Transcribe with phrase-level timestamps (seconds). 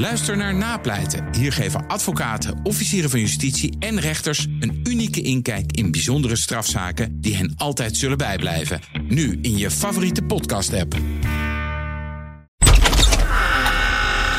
[0.00, 1.28] Luister naar Napleiten.
[1.32, 7.36] Hier geven advocaten, officieren van justitie en rechters een unieke inkijk in bijzondere strafzaken die
[7.36, 8.80] hen altijd zullen bijblijven.
[9.08, 10.94] Nu in je favoriete podcast-app.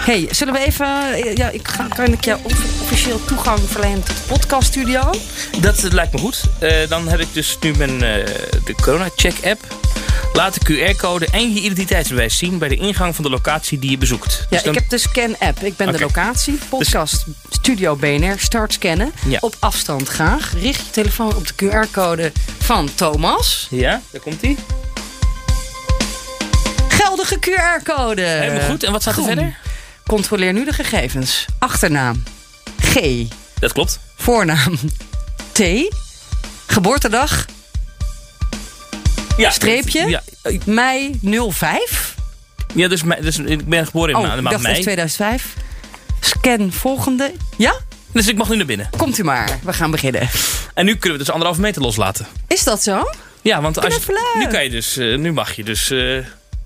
[0.06, 0.86] Hey, zullen we even.
[1.36, 5.02] Ja, ik ga, kan ik jou officieel toegang verlenen tot de podcaststudio?
[5.60, 6.44] Dat eh, lijkt me goed.
[6.60, 8.26] Eh, dan heb ik dus nu mijn eh,
[8.66, 9.81] de Corona Check app.
[10.34, 13.98] Laat de QR-code en je identiteitsbewijs zien bij de ingang van de locatie die je
[13.98, 14.38] bezoekt.
[14.40, 15.60] Ja, Dus dan- ik heb de scan-app.
[15.64, 16.60] Ik ben de locatie.
[16.70, 18.36] Podcast Studio BNR.
[18.40, 19.12] Start scannen.
[19.28, 19.38] Ja.
[19.42, 20.54] Op afstand graag.
[20.62, 23.68] Richt je telefoon op de QR-code van Thomas.
[23.70, 24.56] Ja, daar komt hij.
[26.90, 28.22] Geldige QR-code.
[28.22, 28.84] Helemaal goed.
[28.84, 29.58] En wat staat er verder?
[30.08, 31.46] Controleer nu de gegevens.
[31.60, 32.24] Achternaam.
[32.82, 32.96] G.
[33.60, 34.00] Dat klopt.
[34.18, 34.78] Voornaam.
[35.52, 35.62] T.
[36.68, 37.46] Geboortedag.
[39.38, 40.08] Ja, Streepje?
[40.10, 40.22] Ja,
[40.66, 41.20] Mei
[41.52, 42.16] 05.
[42.76, 44.74] ja dus, dus ik ben geboren in Oh, de maand ik dacht mei.
[44.74, 45.54] even 2005.
[46.20, 47.32] Scan volgende.
[47.58, 47.74] Ja?
[48.14, 48.90] Dus ik mag nu naar binnen.
[48.98, 49.60] Komt u maar.
[49.64, 50.30] We gaan beginnen.
[50.74, 52.28] En nu kunnen we dus anderhalve meter loslaten.
[52.48, 53.10] Is dat zo?
[53.42, 56.18] Ja, want als je, nu, kan je dus, eh, nu mag je dus eh,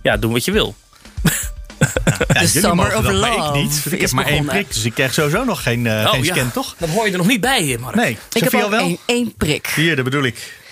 [0.02, 0.76] ja, doen wat je wil.
[1.80, 3.82] Ja, The jullie Summer mogen of dat, maar ik niet.
[3.86, 6.34] Ik is heb maar één prik, dus ik krijg sowieso nog geen, eh, geen ja,
[6.34, 6.76] scan, toch?
[6.78, 7.96] Dan hoor je er nog niet bij, Mark.
[7.96, 8.80] Nee, Ik heb al wel?
[8.80, 9.68] één, één prik.
[9.76, 10.64] Hier, dat bedoel ik.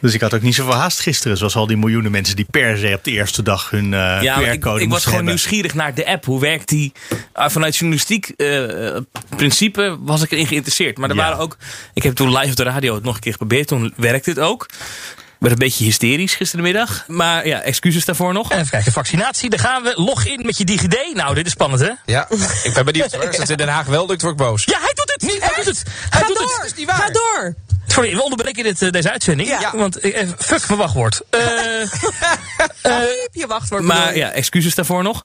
[0.00, 1.36] Dus ik had ook niet zoveel haast gisteren.
[1.36, 4.36] Zoals al die miljoenen mensen die per se op de eerste dag hun eh Ja,
[4.38, 5.24] ik, QR-code ik was gewoon hebben.
[5.34, 6.24] nieuwsgierig naar de app.
[6.24, 6.92] Hoe werkt die?
[7.32, 8.96] Ah, vanuit journalistiek eh,
[9.36, 10.98] principe was ik erin geïnteresseerd.
[10.98, 11.22] Maar er Ja.
[11.22, 11.56] waren ook...
[11.94, 13.68] Ik heb toen live op de radio het nog een keer geprobeerd.
[13.68, 14.64] Toen werkte het ook.
[14.64, 17.04] Ik werd een beetje hysterisch gisterenmiddag.
[17.08, 18.52] Maar ja, excuses daarvoor nog.
[18.52, 19.50] Even kijken, vaccinatie.
[19.50, 19.92] Daar gaan we.
[19.96, 20.96] Log in met je DigiD.
[21.14, 21.90] Nou, dit is spannend, hè?
[22.06, 22.26] Ja,
[22.62, 23.26] ik ben benieuwd.
[23.26, 24.64] Als het in Den Haag wel lukt, word ik boos.
[24.64, 25.22] Ja, hij doet het!
[25.32, 25.82] Niet, hij doet het!
[26.10, 26.46] Hij Ga doet door!
[26.46, 26.56] het!
[26.56, 26.96] Dat is niet waar.
[26.96, 27.54] Ga door!
[27.98, 29.48] Sorry, we onderbreken dit, eh, deze uitzending.
[29.48, 29.76] Ja.
[29.76, 31.20] Want, eh, eh, fuck mijn wachtwoord.
[31.30, 31.40] Eh,
[33.40, 33.82] je wachtwoord.
[33.82, 35.24] Maar ja, excuses daarvoor nog.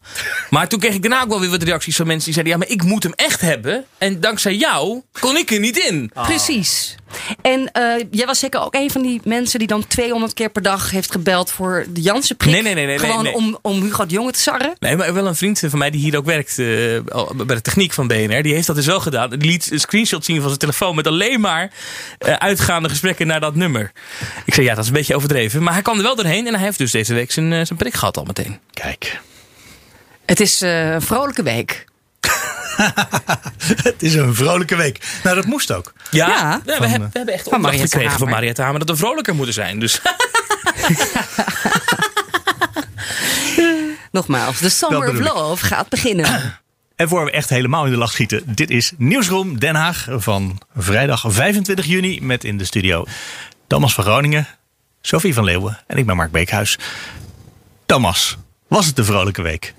[0.50, 2.54] Maar toen kreeg ik daarna ook wel weer wat reacties van mensen die zeiden...
[2.54, 3.86] ja, maar ik moet hem echt hebben.
[3.98, 6.12] En dankzij jou kon ik er niet in.
[6.14, 6.96] Precies.
[7.42, 10.62] En eh, jij was zeker ook een van die mensen die dan 200 keer per
[10.62, 12.52] dag heeft gebeld voor de Janssen prik.
[12.52, 13.34] Nee, nee, nee, Gewoon nee.
[13.34, 14.76] Om, om Hugo de Jonge te sarren.
[14.80, 16.66] Nee, maar wel een vriend van mij die hier ook werkt eh,
[17.36, 18.44] bij de techniek van BNR.
[18.44, 19.30] Die heeft dat dus wel gedaan.
[19.30, 21.72] Die liet een screenshot zien van zijn telefoon met alleen maar
[22.18, 23.92] eh, uitgaande gesprekken naar dat nummer.
[24.46, 25.64] Ik zei ja, dat is een beetje overdreven.
[25.64, 27.94] Maar hij kwam er wel doorheen en hij heeft dus deze week zijn, zijn prik
[27.94, 28.60] gehad al meteen.
[28.74, 29.20] Kijk,
[30.26, 31.86] Het is eh, een vrolijke week.
[33.90, 35.06] het is een vrolijke week.
[35.24, 35.94] Nou, dat moest ook.
[36.12, 36.62] Ja, Ja.
[36.66, 38.34] we, Van, hebben, eh, we hebben echt opdracht gekregen van Hamer.
[38.34, 39.80] Mariette Hamer dat we vrolijker moeten zijn.
[39.80, 40.02] Dus
[44.12, 45.20] Nogmaals, de Summer of.
[45.20, 46.26] Love gaat beginnen.
[46.96, 50.62] En voor we echt helemaal in de lach schieten, dit is Nieuwsroom Den Haag van
[50.76, 53.06] vrijdag 25 juni met in de studio
[53.68, 54.48] Thomas van Groningen,
[55.02, 56.78] Sophie van Leeuwen en ik ben Mark Beekhuis.
[57.86, 59.74] Thomas, was het een vrolijke week?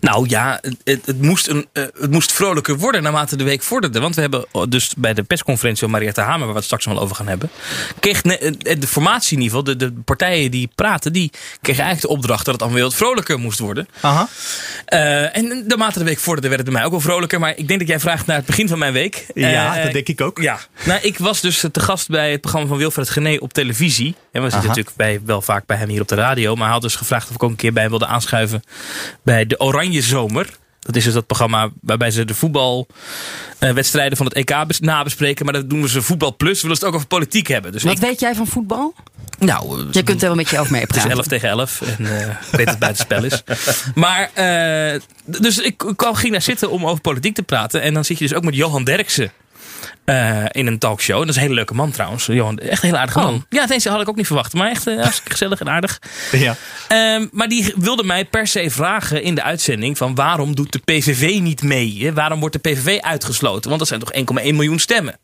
[0.00, 4.00] Nou ja, het, het, moest een, eh, het moest vrolijker worden naarmate de week vorderde.
[4.00, 7.00] Want we hebben dus bij de persconferentie van Mariette Hamer, waar we het straks wel
[7.00, 7.50] over gaan hebben,
[8.00, 11.84] kreeg ne- eh, de formatie in ieder geval, de, de partijen die praten, die kregen
[11.84, 13.88] eigenlijk de opdracht dat het allemaal weer wat vrolijker moest worden.
[14.00, 14.28] Aha.
[14.84, 17.40] Eh, en naarmate de week vorderde werd het bij mij ook wel vrolijker.
[17.40, 19.26] Maar ik denk dat jij vraagt naar het begin van mijn week.
[19.34, 20.38] Ja, Eh, dat denk ik ook.
[20.40, 24.14] Ja, nou, ik was dus te gast bij het programma van Wilfred Gené op televisie.
[24.32, 26.54] En we zitten natuurlijk bij, wel vaak bij hem hier op de radio.
[26.54, 28.62] Maar hij had dus gevraagd of ik ook een keer bij hem wilde aanschuiven
[29.22, 30.58] bij de Oranje Zomer.
[30.80, 35.44] Dat is dus dat programma waarbij ze de voetbalwedstrijden van het EK bes- nabespreken.
[35.44, 36.54] Maar dat doen we ze voetbal plus.
[36.54, 37.72] We willen het ook over politiek hebben.
[37.72, 38.94] Dus Wat ik, weet jij van voetbal?
[39.38, 41.10] nou, eh, Je kunt er wel met je over het is meepraten.
[41.10, 43.42] 11 tegen 11 en eh, ik weet dat het buitenspel is.
[43.94, 47.82] Maar, eh, dus ik, ik kwam- ging daar zitten om over politiek te praten.
[47.82, 49.32] En dan zit je dus ook met Johan Derksen.
[50.04, 51.14] Eh, in een talkshow.
[51.20, 52.26] En dat is een hele leuke man trouwens.
[52.26, 53.24] Johan, echt een hele aardige Oh.
[53.24, 53.46] man.
[53.48, 54.52] Ja, deze had ik ook niet verwacht.
[54.54, 55.98] Maar echt hartstikke gezellig en aardig.
[56.32, 56.56] Ja.
[56.88, 60.78] Ehm, maar die wilde mij per se vragen in de uitzending: van waarom doet de
[60.84, 61.98] PVV niet mee?
[62.04, 62.12] Hè?
[62.12, 63.68] Waarom wordt de PVV uitgesloten?
[63.68, 65.18] Want dat zijn toch 1,1 miljoen stemmen.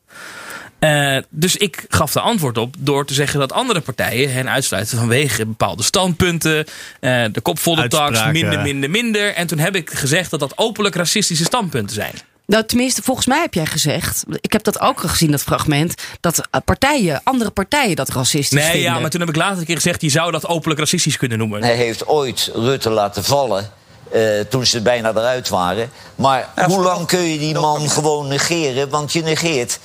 [0.79, 4.99] Eh, dus ik gaf de antwoord op door te zeggen dat andere partijen hen uitsluiten
[4.99, 6.67] vanwege bepaalde standpunten,
[7.01, 8.33] eh, de kopfoldertax, Uitspraken.
[8.41, 9.35] minder, minder, minder.
[9.35, 12.13] En toen heb ik gezegd dat dat openlijk racistische standpunten zijn.
[12.47, 16.39] Nou, tenminste, volgens mij heb jij gezegd, ik heb dat ook gezien, dat fragment, dat
[16.51, 18.81] eh, partijen, andere partijen dat racistisch Nee, vinden.
[18.93, 21.39] ja, maar toen heb ik later een keer gezegd: je zou dat openlijk racistisch kunnen
[21.39, 21.63] noemen.
[21.63, 23.71] Hij heeft ooit Rutte laten vallen.
[24.13, 25.91] eh, toen ze bijna eruit waren.
[26.15, 28.89] Maar hoe lang kun je die man gewoon negeren?
[28.89, 29.79] Want je negeert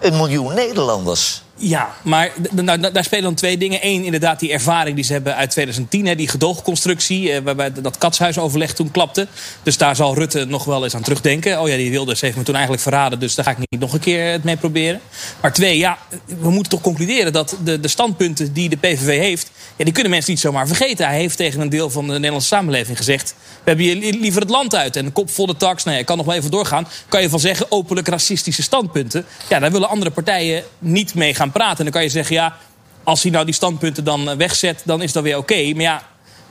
[0.00, 1.42] een miljoen Nederlanders.
[1.60, 3.78] Ja, maar nou, daar spelen dan twee dingen.
[3.82, 6.06] Eén, inderdaad, die ervaring die ze hebben uit 2010.
[6.06, 9.26] Hè, die gedoogconstructie, eh, waarbij dat katshuisoverleg toen klapte.
[9.62, 11.60] Dus daar zal Rutte nog wel eens aan terugdenken.
[11.60, 13.18] Oh ja, die Wilders heeft me toen eigenlijk verraden...
[13.18, 15.00] dus daar ga ik niet nog een keer het mee proberen.
[15.40, 15.98] Maar twee, ja,
[16.40, 17.32] we moeten toch concluderen...
[17.32, 19.50] dat de, de standpunten die de PVV heeft...
[19.76, 21.06] Ja, die kunnen mensen niet zomaar vergeten.
[21.06, 23.34] Hij heeft tegen een deel van de Nederlandse samenleving gezegd...
[23.64, 24.96] we hebben li- liever het land uit.
[24.96, 26.88] En een kop volle tax, nou ja, kan nog wel even doorgaan...
[27.08, 29.24] kan je van zeggen, openlijk racistische standpunten.
[29.48, 31.76] Ja, daar willen andere partijen niet mee gaan praten.
[31.78, 32.56] En dan kan je zeggen, ja,
[33.04, 34.82] als hij nou die standpunten dan eh, wegzet...
[34.84, 35.72] dan is dat weer oké.
[35.72, 36.02] Maar ja,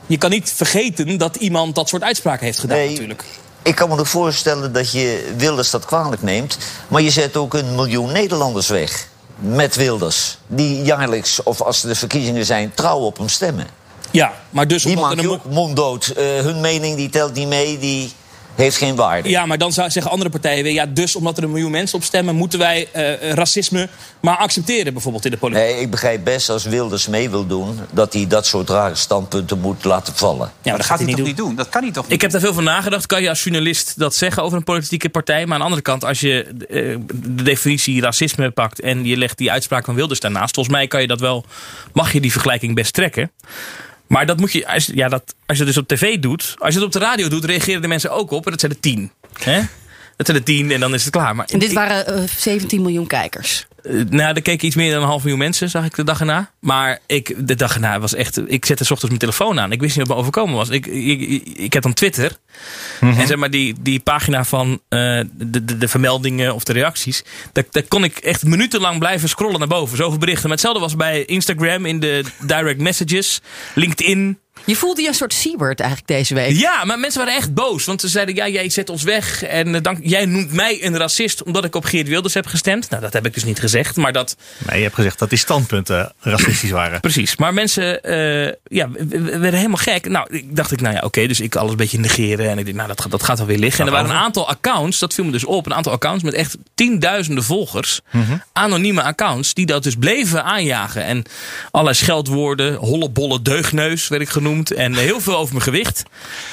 [0.06, 3.24] je kan niet vergeten dat iemand dat soort uitspraken heeft gedaan Nee, natuurlijk.
[3.62, 6.58] Ik kan me nog voorstellen dat je Wilders dat kwalijk neemt.
[6.88, 9.08] Maar je zet ook een miljoen Nederlanders weg.
[9.36, 10.38] Met Wilders.
[10.46, 13.66] Die jaarlijks, of als er de verkiezingen zijn, trouw op hem stemmen.
[14.10, 16.06] Ja, maar dus Die omdat maak je een ook monddood.
[16.06, 18.12] Eh, hun mening die telt niet mee, die
[18.62, 19.28] heeft geen waarde.
[19.28, 20.72] Ja, maar dan zou zeggen andere partijen weer...
[20.72, 22.34] ja, dus omdat er een miljoen mensen op stemmen...
[22.34, 23.88] moeten wij eh, racisme
[24.20, 25.64] maar accepteren bijvoorbeeld in de politiek.
[25.64, 27.80] Nee, ik begrijp best als Wilders mee wil doen...
[27.90, 30.46] dat hij dat soort rare standpunten moet laten vallen.
[30.46, 31.26] Ja, maar dat gaat hij niet doen.
[31.26, 31.54] niet doen.
[31.54, 33.06] Dat kan hij toch niet Ik heb daar veel van nagedacht.
[33.06, 35.44] Kan je als journalist dat zeggen over een politieke partij?
[35.44, 38.80] Maar aan de andere kant, als je eh, de definitie racisme pakt...
[38.80, 40.54] en je legt die uitspraak van Wilders daarnaast...
[40.54, 41.44] volgens mij kan je dat wel,
[41.92, 43.30] mag je die vergelijking best trekken.
[44.08, 46.54] Maar dat moet je, als, ja, dat, als je het dus op tv doet...
[46.58, 48.44] als je het op de radio doet, reageren de mensen ook op.
[48.44, 49.12] En dat zijn er tien.
[49.38, 49.60] Hè?
[50.16, 51.36] Dat zijn er tien en dan is het klaar.
[51.36, 53.66] Maar En dit waren eh, 17 miljoen kijkers.
[53.88, 56.20] Eh, nou, er keken iets meer dan een half miljoen mensen, zag ik de dag
[56.20, 56.50] erna.
[56.60, 58.50] Maar ik, de dag erna was echt...
[58.50, 59.72] Ik zette 's ochtends mijn telefoon aan.
[59.72, 60.68] Ik wist niet wat me overkomen was.
[60.68, 62.36] Ik, ik, ik, heb dan Twitter.
[63.00, 64.98] En zeg maar, die, die pagina van eh,
[65.32, 67.24] de, de, de vermeldingen of de reacties...
[67.52, 69.96] Daar, daar kon ik echt minutenlang blijven scrollen naar boven.
[69.96, 70.42] Zoveel berichten.
[70.42, 73.40] Maar hetzelfde was bij Instagram in de direct messages.
[73.74, 74.38] LinkedIn.
[74.64, 76.56] Je voelde je een soort Siebert eigenlijk deze week.
[76.56, 77.84] Ja, maar mensen waren echt boos.
[77.84, 79.42] Want ze zeiden, ja, jij zet ons weg.
[79.42, 82.90] En eh, dank, jij noemt mij een racist omdat ik op Geert Wilders heb gestemd.
[82.90, 83.96] Nou, dat heb ik dus niet gezegd.
[83.96, 84.36] Maar dat...
[84.66, 87.00] Nee, je hebt gezegd dat die standpunten racistisch waren.
[87.08, 88.88] Precies, maar mensen eh, ja,
[89.18, 90.08] werden helemaal gek.
[90.08, 92.50] Nou, ik dacht ik, nou ja, oké, dus ik alles een beetje negeren.
[92.50, 93.80] En ik dacht, nou, dat, gaat- dat gaat wel weer liggen.
[93.80, 96.34] En er waren een aantal accounts, dat viel me dus op, een aantal accounts met
[96.34, 98.00] echt tienduizenden volgers.
[98.52, 101.04] Anonieme accounts, die dat dus bleven aanjagen.
[101.04, 101.24] En
[101.70, 104.46] allerlei scheldwoorden, hollebolle deugneus werd ik genoemd.
[104.76, 106.02] En heel veel over mijn gewicht.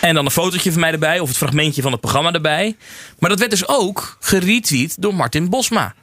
[0.01, 2.75] En dan een fotootje van mij erbij, of het fragmentje van het programma erbij.
[3.19, 5.93] Maar dat werd dus ook geretweet door Martin Bosma.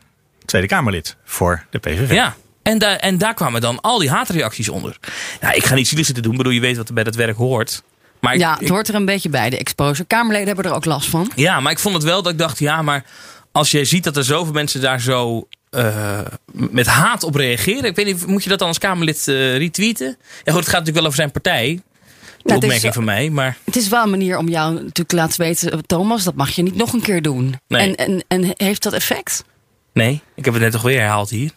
[0.45, 2.13] Tweede Kamerlid voor de PVV.
[2.13, 2.37] Ja.
[2.63, 4.97] En, daar en daar kwamen dan al die haatreacties onder.
[5.41, 7.37] Nou, ik ga niet zielig zitten doen, bedoel, je weet wat er bij dat werk
[7.37, 7.83] hoort.
[8.21, 10.05] Maar Ja, ik, het hoort er een beetje bij, de exposure.
[10.05, 11.31] Kamerleden hebben er ook last van.
[11.35, 13.05] ja, maar ik vond het wel dat ik dacht, ja, maar
[13.53, 16.21] als je ziet dat er zoveel mensen daar zo eh,
[16.53, 17.85] met haat op reageren.
[17.85, 20.07] Ik weet niet, moet je dat dan als Kamerlid eh, retweeten?
[20.45, 21.75] Ja, goed, het gaat natuurlijk wel over zijn partij.
[21.75, 25.09] De Nou, opmerking is, van mij, maar het is wel een manier om jou natuurlijk
[25.09, 25.73] te laten weten...
[25.73, 27.55] eh, Thomas, dat mag je niet nog een keer doen.
[27.69, 27.95] Nee.
[27.97, 29.45] En, en, en heeft dat effect?
[29.93, 31.51] nee, ik heb het net toch weer herhaald hier.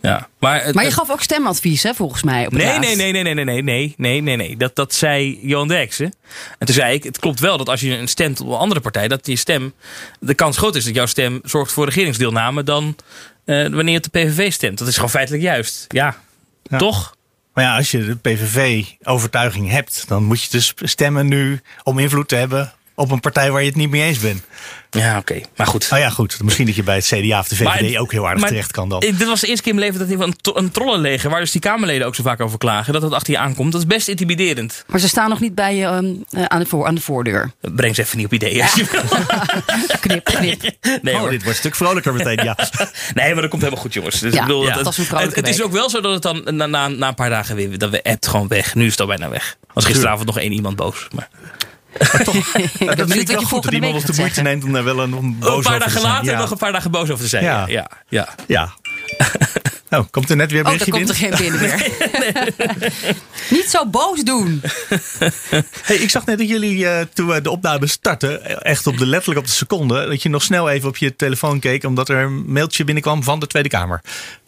[0.00, 2.46] Ja, maar, het- Maar je gaf ook stemadvies, hè, volgens mij.
[2.46, 4.56] Op het Nee, nee, nee, nee, nee, nee, nee, nee, nee, nee, nee.
[4.56, 6.14] Dat, dat zei Johan Derksen.
[6.58, 8.80] En toen zei ik, het klopt wel dat als je een stemt op een andere
[8.80, 9.72] partij, dat je stem,
[10.20, 12.96] de kans groot is dat jouw stem zorgt voor regeringsdeelname dan
[13.44, 14.78] eh, wanneer je op de PVV stemt.
[14.78, 15.84] Dat is gewoon feitelijk juist.
[15.88, 16.16] Ja,
[16.62, 16.78] Ja.
[16.78, 17.14] toch?
[17.54, 22.28] Maar ja, als je de PVV-overtuiging hebt, dan moet je dus stemmen nu om invloed
[22.28, 24.42] te hebben op een partij waar je het niet mee eens bent.
[24.90, 25.40] Ja, oké.
[25.56, 25.86] Maar goed.
[25.90, 26.42] Nou ja, goed.
[26.42, 28.70] Misschien dat je bij het CDA of de VVD Maar- ook heel aardig maar terecht
[28.72, 29.02] kan dan.
[29.02, 31.30] ik- Dit was de eerste keer in mijn leven dat hij een, tro- een trollenleger,
[31.30, 33.72] waar dus die Kamerleden ook zo vaak over klagen, dat dat achter je aankomt.
[33.72, 34.84] Dat is best intimiderend.
[34.86, 37.52] Maar ze staan nog niet bij je ehm, eh, aan, de voor, aan de voordeur.
[37.60, 38.62] Breng ze even niet op ideeën.
[38.62, 38.72] als.
[40.00, 40.62] Knip, knip.
[41.02, 41.30] Nee, oh, hoor.
[41.30, 42.56] dit wordt een stuk vrolijker meteen, ja.
[43.14, 44.20] Nee, maar dat komt helemaal goed, jongens.
[44.20, 46.00] Dus Ja, ik bedoel, ja, het, dat was een het, het is ook wel zo
[46.00, 47.78] dat het dan na, na, na een paar dagen weer...
[47.78, 48.74] dat we het gewoon weg.
[48.74, 49.56] Nu is het al bijna weg.
[49.72, 51.06] Was gisteravond nog één iemand boos.
[51.14, 51.28] Maar
[51.98, 54.84] Ik ben dat vind ik wel goed dat iemand ons de moeite neemt om daar
[54.84, 56.12] wel een, een boos een paar over te dagen zijn.
[56.12, 56.38] later ja.
[56.38, 57.44] nog een paar dagen boos over te zijn.
[57.44, 57.66] Ja,
[58.08, 58.28] Ja.
[58.46, 58.74] ja,
[59.88, 61.38] nou, komt er net weer een Oh, berichtje komt er binnen?
[61.38, 61.78] geen binnen
[62.18, 63.14] meer.
[63.58, 64.62] niet zo boos doen.
[65.82, 69.06] Hey, ik zag net dat jullie, eh, toen we de opname startten, echt op de,
[69.06, 72.16] letterlijk op de seconde, dat je nog snel even op je telefoon keek, omdat er
[72.16, 74.00] een mailtje binnenkwam van de Tweede Kamer.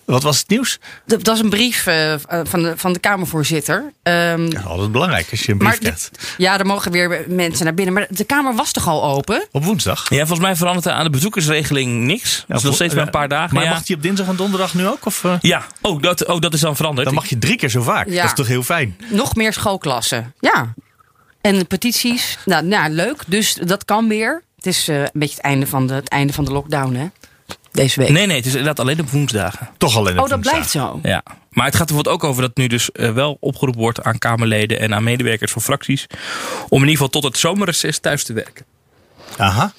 [0.09, 0.79] Wat was het nieuws?
[1.07, 3.93] Dat dat is een brief eh, van, de, van de Kamervoorzitter.
[4.03, 6.09] Ehm, Ja, altijd belangrijk als je een brief krijgt.
[6.13, 7.95] de- ja, er mogen weer mensen naar binnen.
[7.95, 9.47] Maar de Kamer was toch al open?
[9.53, 10.09] Op woensdag.
[10.11, 12.45] Ja, volgens mij verandert er aan de bezoekersregeling niks.
[12.49, 13.55] Dat is nog steeds maar een paar dagen.
[13.55, 13.71] Maar ja.
[13.71, 15.07] mag die op dinsdag en donderdag nu ook?
[15.07, 15.35] Of, eh?
[15.41, 17.07] Ja, oh dat, oh, dat is dan veranderd.
[17.07, 18.09] Dan mag je drie keer zo vaak.
[18.09, 18.15] Ja.
[18.15, 18.97] Dat is toch heel fijn?
[19.11, 20.35] Nog meer schoolklassen.
[20.41, 20.75] Ja.
[21.41, 22.39] En petities.
[22.45, 23.23] Nou, nou, leuk.
[23.27, 24.43] Dus dat kan weer.
[24.57, 27.07] Het is eh, een beetje het einde van de, het einde van de lockdown, hè?
[27.73, 28.09] Deze week.
[28.09, 29.69] Nee, nee, het is inderdaad alleen op woensdagen.
[29.77, 31.01] Toch alleen op oh, dat blijft zo.
[31.03, 31.23] Ja.
[31.51, 34.19] Maar het gaat er bijvoorbeeld ook over dat nu dus eh, wel opgeroepen wordt aan
[34.19, 36.07] Kamerleden en aan medewerkers van fracties.
[36.69, 38.65] om in ieder geval tot het zomerreces thuis te werken.
[39.37, 39.73] Aha.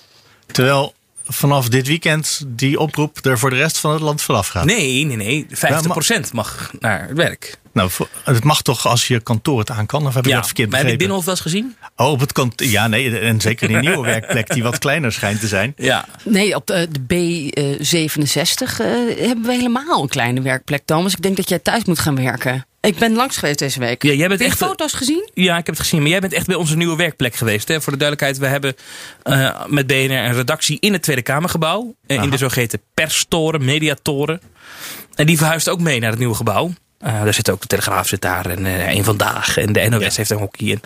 [0.46, 0.94] Terwijl
[1.26, 4.66] vanaf dit weekend die oproep er voor de rest van het land vanaf gaat?
[4.66, 5.48] Nee, nee, nee.
[6.28, 7.60] 50% mag naar het werk.
[7.80, 7.92] Nou,
[8.24, 10.08] het mag toch als je kantoor het aan kan?
[10.08, 10.98] Of heb ik dat verkeerd maar heb je begrepen?
[10.98, 11.76] Binnenhof wel eens gezien?
[12.06, 12.68] Oh, op het kantoor.
[12.68, 13.20] Ja, nee.
[13.20, 15.74] En zeker die nieuwe werkplek die wat kleiner schijnt te zijn.
[15.78, 16.06] Ja.
[16.24, 18.88] Nee, op de, de B67 eh,
[19.28, 21.14] hebben we helemaal een kleine werkplek, Thomas.
[21.14, 22.66] Ik denk dat jij thuis moet gaan werken.
[22.82, 24.04] Ik ben langs geweest deze week.
[24.04, 25.30] Ja, jij bent Heb je echt- foto's gezien?
[25.34, 26.00] Ja, ik heb het gezien.
[26.02, 27.68] Maar jij bent echt bij onze nieuwe werkplek geweest.
[27.68, 27.82] Hè?
[27.82, 28.76] Voor de duidelijkheid, we hebben
[29.24, 31.96] eh, met BNR een redactie in het Tweede Kamergebouw.
[32.08, 34.42] eh, in de zogeheten perstoren, mediatoren.
[35.16, 36.74] En die verhuist ook mee naar het nieuwe gebouw.
[37.00, 39.58] Eh, daar zit ook de Telegraaf zit daar en eh een vandaag.
[39.58, 40.82] En de NOS heeft een hokje in.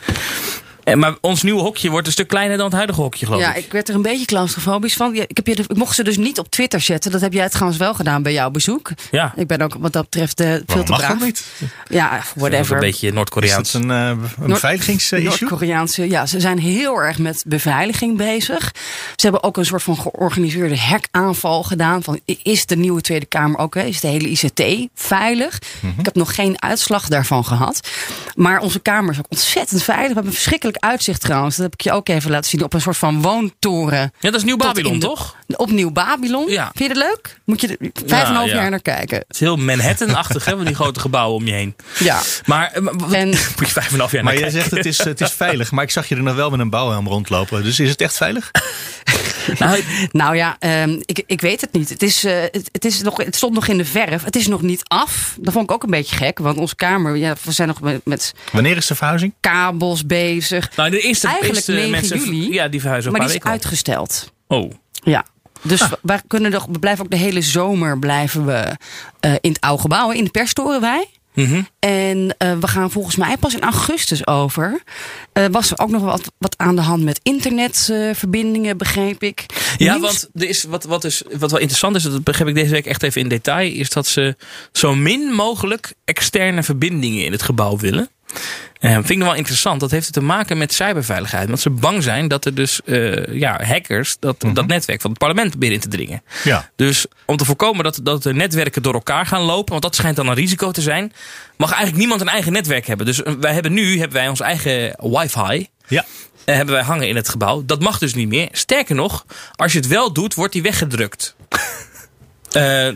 [0.84, 3.54] Eh, maar ons nieuwe hokje wordt een stuk kleiner dan het huidige hokje, geloof Ja,
[3.54, 3.66] ik.
[3.66, 5.14] ik werd er een beetje claustrofobisch van.
[5.14, 7.12] Ja, ik, heb je de- ik mocht ze dus niet op Twitter zetten.
[7.12, 8.92] Dat heb jij trouwens wel gedaan bij jouw bezoek.
[9.12, 11.20] Ja, Ik ben ook wat dat betreft eh, veel te mag braaf.
[11.24, 11.44] niet?
[11.90, 12.74] Ja, whatever.
[12.76, 13.72] een beetje Is Noord-Koreaans.
[13.72, 15.24] dat een, eh, een Noord- beveiligingsissue?
[15.24, 18.72] Noord-Koreaanse, ja, ze zijn heel erg met beveiliging bezig.
[19.16, 22.04] Ze hebben ook een soort van georganiseerde hackaanval gedaan.
[22.04, 25.60] Van, is de nieuwe Tweede Kamer hè, is de hele ICT veilig?
[25.80, 26.00] Mhm.
[26.00, 27.90] Ik heb nog geen uitslag daarvan gehad.
[28.36, 30.08] Maar onze Kamer is ook ontzettend veilig.
[30.08, 30.38] We hebben een
[30.80, 31.56] uitzicht trouwens.
[31.56, 34.00] Dat heb ik je ook even laten zien op een soort van woontoren.
[34.20, 35.36] Ja, dat is Nieuw Tot Babylon, in de- toch?
[35.56, 36.50] Op Nieuw Babylon.
[36.50, 36.72] Ja.
[36.76, 37.40] Vind je dat leuk?
[37.46, 38.56] Moet je er vijf en een half ja.
[38.56, 39.18] jaar naar kijken.
[39.18, 40.56] Het is heel Manhattan-achtig, hè?
[40.56, 41.76] Van die grote gebouwen om je heen.
[42.00, 42.22] Ja.
[42.46, 43.28] Maar eh, wat- En-
[43.58, 45.72] moet je vijf en een half jaar Maar naar zegt het is, het is veilig.
[45.72, 47.64] Maar ik zag je er nog wel met een bouwhelm rondlopen.
[47.64, 48.52] Dus is het echt veilig?
[49.60, 51.90] Nou, Nou ja, ehm, ik, ik weet het niet.
[51.90, 54.24] Het, is, eh, het, het, is nog, het stond nog in de verf.
[54.24, 55.36] Het is nog niet af.
[55.40, 56.40] Dat vond ik ook een beetje gek.
[56.40, 59.34] Want onze kamer, ja, we zijn nog met, met Wanneer is de verhuizing?
[59.40, 60.63] kabels bezig.
[60.76, 62.54] Nou, de eerste, Eigenlijk eerste 9 mensen, juli.
[62.54, 64.32] Ja, die verhuizen Maar die is uitgesteld.
[64.48, 64.72] Oh.
[65.04, 65.26] Ja.
[65.62, 68.78] Dus we- wij kunnen nog, we blijven ook de hele zomer blijven we,
[69.20, 70.12] eh, in het oude gebouw.
[70.12, 71.08] In de perstoren wij.
[71.34, 71.62] Mhm.
[71.80, 74.82] En eh, we gaan volgens mij pas in augustus over.
[75.34, 79.46] Eh was er ook nog wat, wat aan de hand met internetverbindingen, begreep ik.
[79.78, 82.56] Ja, Nieuws- want er is wat, wat, is, wat wel interessant is, dat begreep ik
[82.56, 84.36] deze week echt even in detail, is dat ze
[84.72, 88.10] zo min mogelijk externe verbindingen in het gebouw willen.
[88.80, 89.80] Eh, vind ik nog wel interessant.
[89.80, 91.48] Dat heeft te maken met cyberveiligheid.
[91.48, 95.20] Want ze bang zijn dat er dus eh, ja, hackers dat, dat netwerk van het
[95.20, 96.24] parlement in te dringen.
[96.44, 96.70] Ja.
[96.76, 100.16] Dus om te voorkomen dat, dat de netwerken door elkaar gaan lopen, want dat schijnt
[100.16, 101.14] dan een risico te zijn,
[101.58, 103.06] mag eigenlijk niemand een eigen netwerk hebben.
[103.06, 105.68] Dus eh, wij hebben nu hebben wij ons eigen wifi.
[105.88, 106.06] Ja.
[106.46, 107.64] hebben wij hangen in het gebouw.
[107.66, 108.48] Dat mag dus niet meer.
[108.52, 109.26] Sterker nog,
[109.56, 111.36] als je het wel doet, wordt die weggedrukt.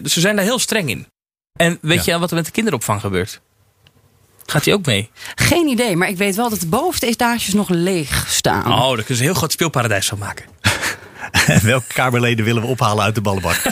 [0.01, 1.08] Dus ze zijn daar heel streng in.
[1.53, 2.13] En weet Ja.
[2.13, 3.41] je wat er met de kinderopvang gebeurt?
[4.50, 5.10] Gaat die ook mee?
[5.36, 8.66] Geen idee, maar ik weet wel dat de bovenste etages nog leeg staan.
[8.74, 10.46] Oh, daar kunnen ze een heel groot speelparadijs van maken.
[11.48, 13.62] En welke kamerleden willen we ophalen uit de ballenbak?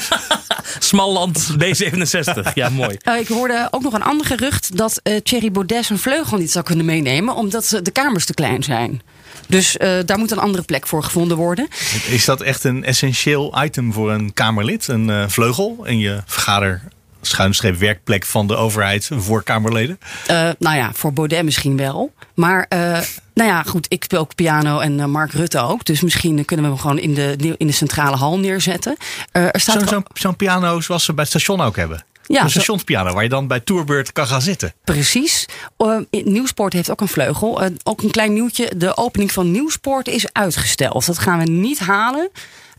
[0.79, 2.53] Smalland B67.
[2.53, 2.97] Ja, mooi.
[3.01, 6.51] Eh, ik hoorde ook nog een ander gerucht dat eh Thierry Baudet zijn vleugel niet
[6.51, 9.01] zou kunnen meenemen, omdat ze- de kamers te klein zijn.
[9.47, 11.67] Dus eh, daar moet een andere plek voor gevonden worden.
[12.09, 14.87] Is dat echt een essentieel item voor een Kamerlid?
[14.87, 16.81] Een eh, vleugel in je vergader
[17.27, 19.99] schuinstreep werkplek van de overheid voor Kamerleden?
[20.27, 22.13] Eh, nou ja, voor Baudet misschien wel.
[22.33, 22.79] Maar eh,
[23.33, 25.85] nou ja, goed, ik speel ook piano en eh, Mark Rutte ook.
[25.85, 28.95] Dus misschien kunnen we hem gewoon in de, in de centrale hal neerzetten.
[29.31, 32.03] Er staat Zo'n zo'n zo'n piano zoals ze bij het station ook hebben.
[32.27, 34.73] Ja, een stationspiano waar je dan bij Tourbeurt kan gaan zitten.
[34.83, 35.45] Precies.
[35.77, 37.63] Uh, Nieuwsport heeft ook een vleugel.
[37.63, 38.71] Uh, ook een klein nieuwtje.
[38.77, 41.05] De opening van Nieuwsport is uitgesteld.
[41.05, 42.29] Dat gaan we niet halen.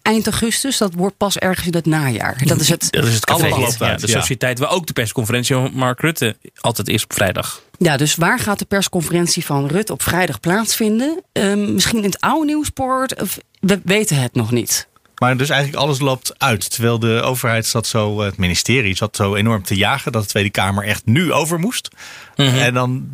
[0.06, 2.42] Eind augustus, dat wordt pas ergens in het najaar.
[2.44, 2.88] Dat is het.
[2.96, 6.36] Dat is het loopt Ja, uit, de sociëteit waar ook de persconferentie van Mark Rutte
[6.60, 7.62] altijd is op vrijdag.
[7.78, 11.22] Ja, dus waar gaat de persconferentie van Rutte op vrijdag plaatsvinden?
[11.32, 13.22] Uh, misschien in het oude Nieuwsport?
[13.22, 14.88] Of, we weten het nog niet.
[15.18, 16.70] Maar dus eigenlijk alles loopt uit.
[16.70, 20.50] Terwijl de overheid zat zo, het ministerie zat zo enorm te jagen dat de Tweede
[20.50, 21.88] Kamer echt nu over moest.
[22.36, 22.56] Mhm.
[22.56, 23.08] En dan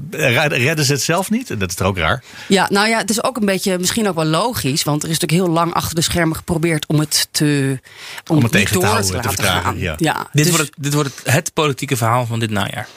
[0.49, 1.51] redden ze het zelf niet.
[1.51, 2.23] En dat is toch ook raar.
[2.49, 4.83] Ja, nou ja, het is ook een beetje, misschien ook wel logisch.
[4.83, 7.81] Want er is natuurlijk heel lang achter de schermen geprobeerd om het te.
[8.27, 9.97] Om het tegen te door houden, te laten vertragen, gaan.
[9.99, 10.29] ja.
[10.33, 12.89] Dit, dus- wordt het, dit wordt het, het politieke verhaal van dit najaar.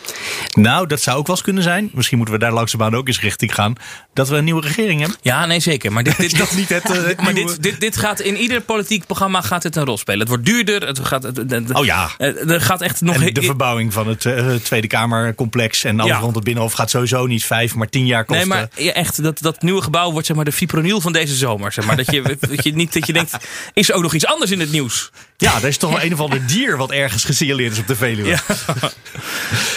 [0.54, 1.90] Nou, dat zou ook wel eens kunnen zijn.
[1.94, 3.76] Misschien moeten we daar langzaamaan ook eens richting gaan.
[4.14, 5.18] Dat we een nieuwe regering hebben.
[5.22, 5.92] Ja, nee, zeker.
[5.92, 8.20] Maar dit, dit, Is dat niet het, eh, het maar nieuwe- dit, dit, dit gaat
[8.20, 10.20] in ieder politiek programma gaat dit een rol spelen.
[10.20, 10.88] Het wordt duurder.
[10.88, 12.10] Het gaat, het- het- Oh ja.
[12.18, 13.16] eh, Er gaat echt nog.
[13.24, 16.20] En de verbouwing van het eh, Tweede Kamercomplex en alles Ja.
[16.20, 18.48] rond het Binnenhof gaat sowieso niet vijf, maar tien jaar kosten.
[18.50, 21.36] Nee, maar ja, echt, dat, dat nieuwe gebouw wordt zeg maar de fipronil van deze
[21.36, 21.72] zomer.
[21.72, 21.96] Zeg maar.
[21.96, 23.38] dat, je, dat je niet dat je denkt,
[23.74, 25.12] is er ook nog iets anders in het nieuws?
[25.38, 27.96] Ja, er is toch wel een of ander dier wat ergens gesignaleerd is op de
[27.96, 28.30] Veluwe.
[28.30, 28.40] Ja.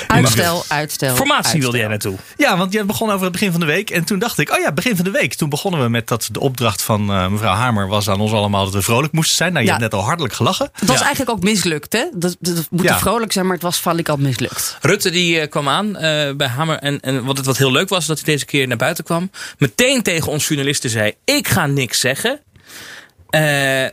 [0.09, 1.15] Ja, Uitstel, uitstel.
[1.17, 2.17] Formatie wilde jij naartoe.
[2.37, 3.91] want je begon over het begin van de week.
[3.91, 5.35] En toen dacht ik, oh ja, begin van de week.
[5.35, 8.65] Toen begonnen we met dat de opdracht van eh, mevrouw Hamer was aan ons allemaal
[8.65, 9.53] dat we vrolijk moesten zijn.
[9.53, 9.79] Nou, je Ja.
[9.79, 10.69] hebt net al hartelijk gelachen.
[10.73, 11.05] Het was Ja.
[11.05, 12.05] eigenlijk ook mislukt, hè?
[12.15, 12.99] Dat, dat moet Ja.
[12.99, 14.77] vrolijk zijn, maar het was valikant mislukt.
[14.81, 16.77] Rutte die eh, kwam aan eh, bij Hamer.
[16.79, 19.31] En, en wat het wat heel leuk was, dat hij deze keer naar buiten kwam.
[19.59, 22.41] Meteen tegen ons journalisten zei, ik ga niks zeggen.
[23.31, 23.41] Eh,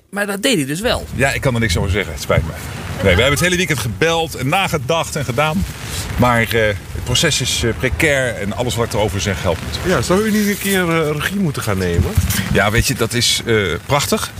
[0.09, 1.05] maar dat deed hij dus wel.
[1.15, 2.13] Ja, ik kan er niks over zeggen.
[2.13, 2.51] Het spijt me.
[3.03, 5.63] Nee, we hebben het hele weekend gebeld en nagedacht en gedaan.
[6.17, 9.79] Maar eh, het proces is eh, precair en alles wat ik erover zeg helpt niet.
[9.93, 12.13] Ja, zou u niet een keer eh, regie moeten gaan nemen?
[12.53, 13.41] Ja, weet je, dat is
[13.85, 14.31] prachtig.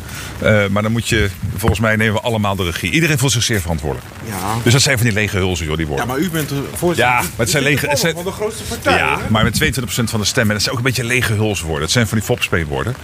[0.72, 2.92] Maar dan moet je, volgens mij nemen we allemaal de regie.
[2.92, 4.08] Iedereen voelt zich zeer verantwoordelijk.
[4.26, 4.56] Ja.
[4.64, 6.06] Dus dat zijn van die lege hulzen, joh, die worden.
[6.06, 7.14] Ja, maar u bent de voorzitter.
[7.14, 7.88] Ja, maar het zijn lege...
[7.88, 8.98] Het zijn, van de grootste partij.
[8.98, 9.30] ja, hè?
[9.30, 10.54] maar met 22% van de stemmen.
[10.54, 11.82] Dat zijn ook een beetje lege hulswoorden.
[11.82, 12.96] Het zijn van die fopspeetwoorden.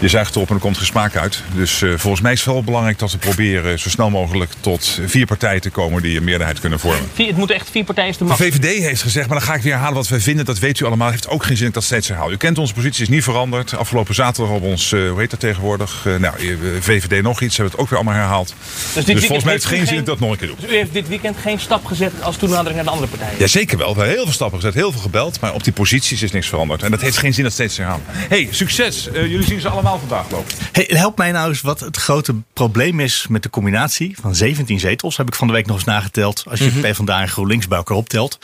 [0.00, 1.42] Je zuigt erop en er komt geen smaak uit.
[1.54, 5.26] Dus volgens mij is het wel belangrijk dat we proberen zo snel mogelijk tot vier
[5.26, 7.08] partijen te komen die een meerderheid kunnen vormen.
[7.14, 8.34] Vier- het moeten echt vier partijen te De.
[8.36, 10.44] VVD heeft gezegd, maar dan ga ik weer herhalen wat wij vinden.
[10.44, 11.10] Dat weet u allemaal.
[11.10, 12.32] Heeft ook geen zin dat ik dat steeds herhaal.
[12.32, 13.76] U kent onze positie, is niet veranderd.
[13.76, 16.02] Afgelopen zaterdag op ons, eh, hoe heet dat tegenwoordig?
[16.06, 17.56] Eh, nou, eh, VVD nog iets.
[17.56, 18.48] Hebben we het ook weer allemaal herhaald.
[18.48, 20.48] Dus, weekend volgens mij heeft het geen zin geen- dat ik dat nog een keer
[20.48, 20.56] doe.
[20.60, 23.38] Dus u heeft dit weekend geen stap gezet als toenadering naar de andere partijen.
[23.38, 23.92] Ja, zeker wel.
[23.92, 25.40] We hebben heel veel stappen gezet, heel veel gebeld.
[25.40, 26.82] Maar op die posities is niks veranderd.
[26.82, 28.04] En dat heeft geen zin dat steeds te herhalen.
[28.08, 29.08] hey, succes.
[29.12, 30.52] Jullie zien ze allemaal vandaag lopen.
[30.72, 34.80] Hey, help mij nou eens wat het grote probleem is met de combinatie van 17
[34.88, 35.16] zetels.
[35.16, 36.44] Heb ik van de week nog eens nageteld.
[36.50, 36.80] Als je Mhm.
[36.80, 38.38] PvdA en GroenLinks bij elkaar optelt.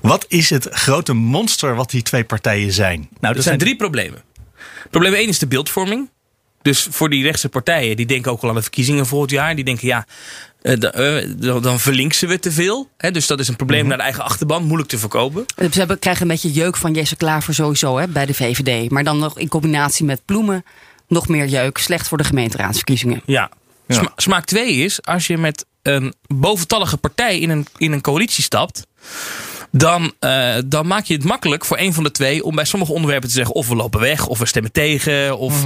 [0.00, 3.08] Wat is het grote monster wat die twee partijen zijn?
[3.20, 4.22] Nou, Er zijn drie problemen.
[4.90, 6.08] Probleem 1 is de beeldvorming.
[6.62, 9.54] Dus voor die rechtse partijen, die denken ook al aan de verkiezingen volgend jaar.
[9.54, 10.06] Die denken, ja,
[10.62, 12.88] eh, eh, dan verlinksen we te veel.
[12.96, 15.44] Hè, dus dat is een probleem naar de eigen achterban, moeilijk te voorkomen.
[15.72, 18.90] Ze hebben, krijgen een beetje jeuk van Jesse Klaver sowieso hè, bij de VVD.
[18.90, 20.64] Maar dan nog in combinatie met Ploemen
[21.08, 21.78] nog meer jeuk.
[21.78, 23.22] Slecht voor de gemeenteraadsverkiezingen.
[23.26, 23.50] Ja.
[23.88, 28.44] Sma- smaak 2 is, als je met een boventallige partij in een, in een coalitie
[28.44, 28.86] stapt.
[29.76, 32.92] Dan, eh, dan maak je het makkelijk voor een van de twee om bij sommige
[32.92, 35.38] onderwerpen te zeggen: of we lopen weg, of we stemmen tegen.
[35.38, 35.64] Of,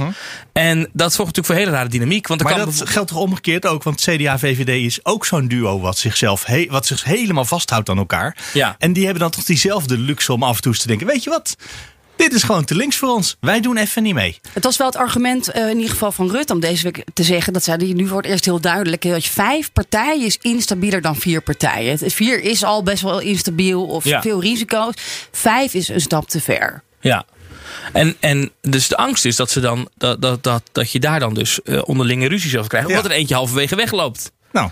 [0.53, 2.27] En dat zorgt natuurlijk voor hele rare dynamiek.
[2.27, 3.83] Want Maar kan dat geldt toch omgekeerd ook?
[3.83, 8.37] Want CDA-VVD is ook zo'n duo wat, zichzelf wat zich helemaal vasthoudt aan elkaar.
[8.53, 8.75] Ja.
[8.79, 11.23] En die hebben dan toch diezelfde luxe om af en toe eens te denken: weet
[11.23, 11.55] je wat?
[12.19, 13.37] Dit is gewoon te links voor ons.
[13.39, 14.39] Wij doen even niet mee.
[14.53, 17.23] Het was wel het argument eh, in ieder geval van Rutte om deze week te
[17.23, 17.53] zeggen.
[17.53, 19.01] Dat zei hij nu voor het eerst heel duidelijk.
[19.01, 21.97] Dat je vijf partijen is instabieler dan vier partijen.
[21.99, 24.21] Het- Vier is al best wel instabiel of Ja.
[24.21, 24.93] veel risico's.
[25.31, 26.83] Vijf is een stap te ver.
[27.01, 27.25] Ja.
[27.93, 31.19] En, en dus de angst is dat, ze dan, dat, dat, dat, dat je daar
[31.19, 32.87] dan dus eh, onderlinge ruzies over krijgt.
[32.87, 33.09] Omdat Ja.
[33.09, 34.31] er eentje halverwege wegloopt.
[34.51, 34.69] Nou,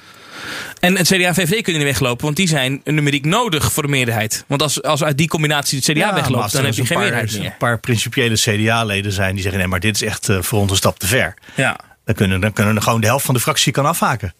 [0.79, 3.89] En het CDA en VVD kunnen niet weglopen, want die zijn numeriek nodig voor de
[3.89, 4.44] meerderheid.
[4.48, 7.03] Want als, als uit die combinatie het CDA ja, wegloopt, dan heb je geen een
[7.03, 7.51] paar- meerderheid meer.
[7.51, 10.72] Een paar principiële CDA-leden zijn die zeggen: nee, maar dit is echt eh, voor ons
[10.72, 11.34] een stap te ver.
[11.56, 11.79] Ja.
[12.06, 14.34] Dan kunnen, dan kunnen gewoon de helft van de fractie kan afhaken.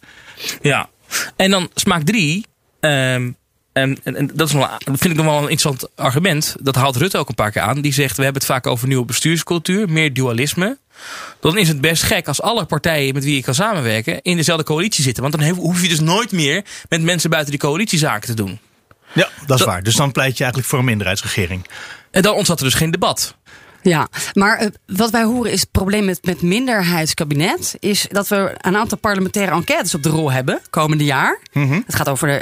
[0.62, 0.90] ja.
[1.36, 2.46] En dan smaak drie.
[2.80, 3.32] ehm,
[3.74, 6.56] en, en, en dat, is nog, dat vind ik nog wel een interessant argument.
[6.60, 7.82] Dat haalt Rutte ook een paar keer aan.
[7.82, 10.78] Die zegt, we hebben het vaak over nieuwe bestuurscultuur, meer dualisme.
[11.40, 14.66] Dan is het best gek als alle partijen met wie je kan samenwerken in dezelfde
[14.66, 15.24] coalitie zitten.
[15.24, 18.60] Want dan hoef je dus nooit meer met mensen buiten die coalitie zaken te doen.
[19.14, 19.84] Ja, dat is Dat- waar.
[19.84, 21.68] Dus dan pleit je eigenlijk voor een minderheidsregering.
[22.12, 23.36] En dan ontstaat er dus geen debat.
[23.88, 27.76] Ja, maar eh, wat wij horen is het probleem met, met minderheidskabinet.
[27.80, 31.40] Is dat we een aantal parlementaire enquêtes op de rol hebben komende jaar.
[31.86, 32.42] Het gaat over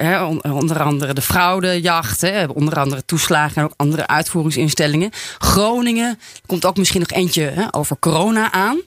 [0.51, 2.21] onder andere de fraudejacht.
[2.21, 5.12] Hè, onder andere toeslagen en ook andere uitvoeringsinstellingen.
[5.38, 6.19] Groningen.
[6.45, 8.81] Komt ook misschien nog eentje over corona aan.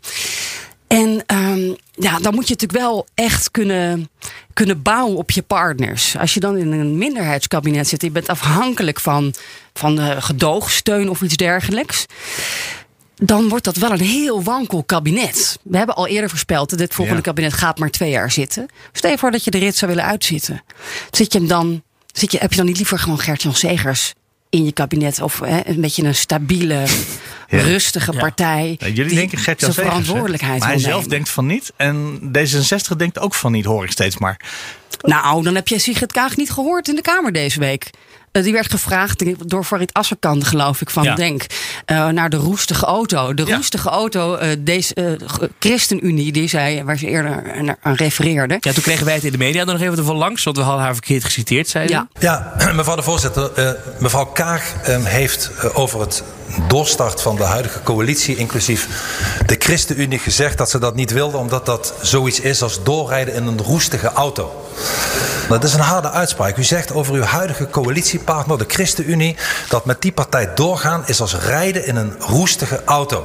[0.89, 4.09] En ehm, ja, dan moet je natuurlijk wel echt kunnen,
[4.53, 6.17] kunnen bouwen op je partners.
[6.17, 9.35] Als je dan in een minderheidskabinet zit, je bent afhankelijk van,
[9.75, 12.07] van eh, gedoogsteun of iets dergelijks.
[13.17, 15.59] Dan wordt dat wel een heel wankel kabinet.
[15.63, 17.25] We hebben al eerder voorspeld dat dit volgende Ja.
[17.27, 18.67] kabinet gaat maar twee jaar zitten.
[18.93, 20.63] Stel je voor dat je de rit zou willen uitzitten.
[21.11, 24.15] Zit je hem dan, zit je, heb je dan niet liever gewoon Gert-Jan Segers
[24.51, 25.23] in je kabinet?
[25.23, 26.85] Of hè, een beetje een stabiele,
[27.49, 28.77] rustige partij.
[28.79, 31.09] Jullie die denken Gert-Jan zijn verantwoordelijkheid Maar hij zelf nemen.
[31.11, 31.73] denkt van niet.
[31.77, 34.41] En D66 denkt ook van niet, hoor ik steeds maar.
[35.03, 37.91] Nou, dan heb je Sigrid Kaag niet gehoord in de Kamer deze week.
[38.39, 41.15] Eh, die werd gevraagd door Farid Asserkan, geloof ik, van Ja.
[41.15, 41.47] Denk.
[41.85, 43.35] eh, naar de roestige auto.
[43.35, 43.55] De Ja.
[43.57, 45.19] roestige auto, eh, deze
[45.59, 47.43] ChristenUnie, die zei, waar ze eerder
[47.83, 48.57] aan refereerde.
[48.61, 50.83] Ja, toen kregen wij het in de media nog even ervan langs, want we hadden
[50.85, 51.93] haar verkeerd geciteerd, zei ze.
[51.93, 52.09] Ja.
[52.19, 53.53] Ja, mevrouw de voorzitter.
[53.55, 56.23] eh, mevrouw Kaag eh, heeft over het
[56.69, 58.89] doorstart van de huidige coalitie, inclusief
[59.47, 63.47] de ChristenUnie, gezegd dat ze dat niet wilde, omdat dat zoiets is als doorrijden in
[63.47, 64.67] een roestige auto.
[65.49, 66.57] Dat is een harde uitspraak.
[66.57, 69.37] U zegt over uw huidige coalitiepartner, de ChristenUnie,
[69.69, 73.25] dat met die partij doorgaan is als rijden in een roestige auto.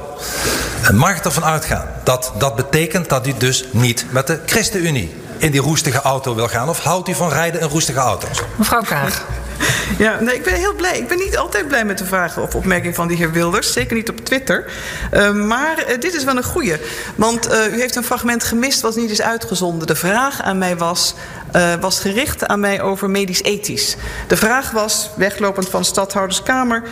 [0.82, 5.14] En mag ik ervan uitgaan dat dat betekent dat u dus niet met de ChristenUnie
[5.38, 6.68] in die roestige auto wil gaan?
[6.68, 8.38] Of houdt u van rijden in roestige auto's?
[8.56, 9.22] Mevrouw Kaag.
[9.98, 10.98] Ja, nee, ik ben heel blij.
[10.98, 13.72] Ik ben niet altijd blij met de vragen of opmerkingen van de heer Wilders.
[13.72, 14.64] Zeker niet op Twitter.
[15.12, 16.76] Uh, maar uh, dit is wel een goeie.
[17.14, 19.86] Want uh, u heeft een fragment gemist wat niet is uitgezonden.
[19.86, 21.14] De vraag aan mij was,
[21.56, 23.96] uh, was gericht aan mij over medisch-ethisch.
[24.26, 26.82] De vraag was, weglopend van de stadhouderskamer...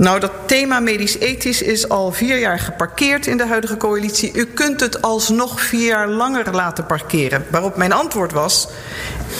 [0.00, 4.32] Nou, dat thema medisch-ethisch is al vier jaar geparkeerd in de huidige coalitie.
[4.32, 7.46] U kunt het alsnog vier jaar langer laten parkeren.
[7.50, 8.68] Waarop mijn antwoord was: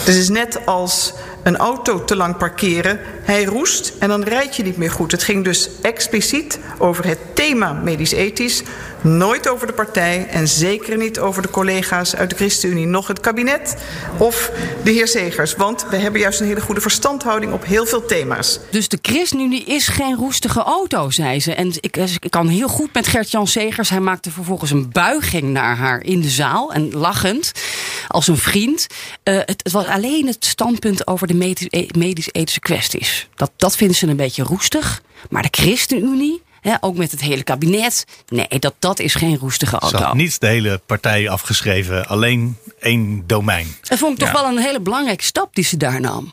[0.05, 3.01] Het is net als een auto te lang parkeren.
[3.23, 5.13] Hij roest en dan rijd je niet meer goed.
[5.13, 8.63] Het ging dus expliciet over het thema medisch-ethisch.
[9.01, 12.87] Nooit over de partij en zeker niet over de collega's uit de ChristenUnie.
[12.87, 13.77] Nog het kabinet
[14.17, 14.51] of
[14.85, 15.57] de heer Zegers.
[15.57, 18.61] Want we hebben juist een hele goede verstandhouding op heel veel thema's.
[18.71, 21.55] Dus de ChristenUnie is geen roestige auto, zei ze.
[21.55, 23.91] En ik, ik kan heel goed met Gert-Jan Segers.
[23.91, 26.73] Hij maakte vervolgens een buiging naar haar in de zaal.
[26.73, 27.53] En lachend,
[28.09, 28.87] als een vriend.
[29.25, 31.55] Uh, het, het, was alleen het standpunt over de
[31.97, 33.29] medisch-ethische kwesties.
[33.35, 35.03] Dat, dat vinden ze een beetje roestig.
[35.29, 36.43] Maar de ChristenUnie...
[36.61, 38.05] He, ook met het hele kabinet.
[38.29, 39.99] Nee, dat, dat is geen roestige auto.
[39.99, 43.77] Ze had niet de hele partij afgeschreven, alleen één domein.
[43.83, 46.33] Dat vond ik toch wel een hele belangrijke stap die ze daar nam.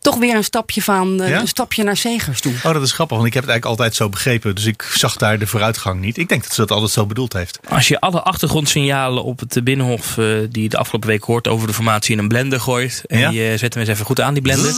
[0.00, 1.40] Toch weer een stapje, van, eh, Ja?
[1.40, 2.52] een stapje naar Zegers toe.
[2.64, 4.54] Oh, dat is grappig, want ik heb het eigenlijk altijd zo begrepen.
[4.54, 6.16] Dus ik zag daar de vooruitgang niet.
[6.18, 7.58] Ik denk dat ze dat altijd zo bedoeld heeft.
[7.68, 11.66] Als je alle achtergrondsignalen op het Binnenhof eh, die je de afgelopen week hoort over
[11.66, 13.02] de formatie in een blender gooit.
[13.06, 13.30] En Ja?
[13.30, 14.72] je zet hem eens even goed aan, die blender.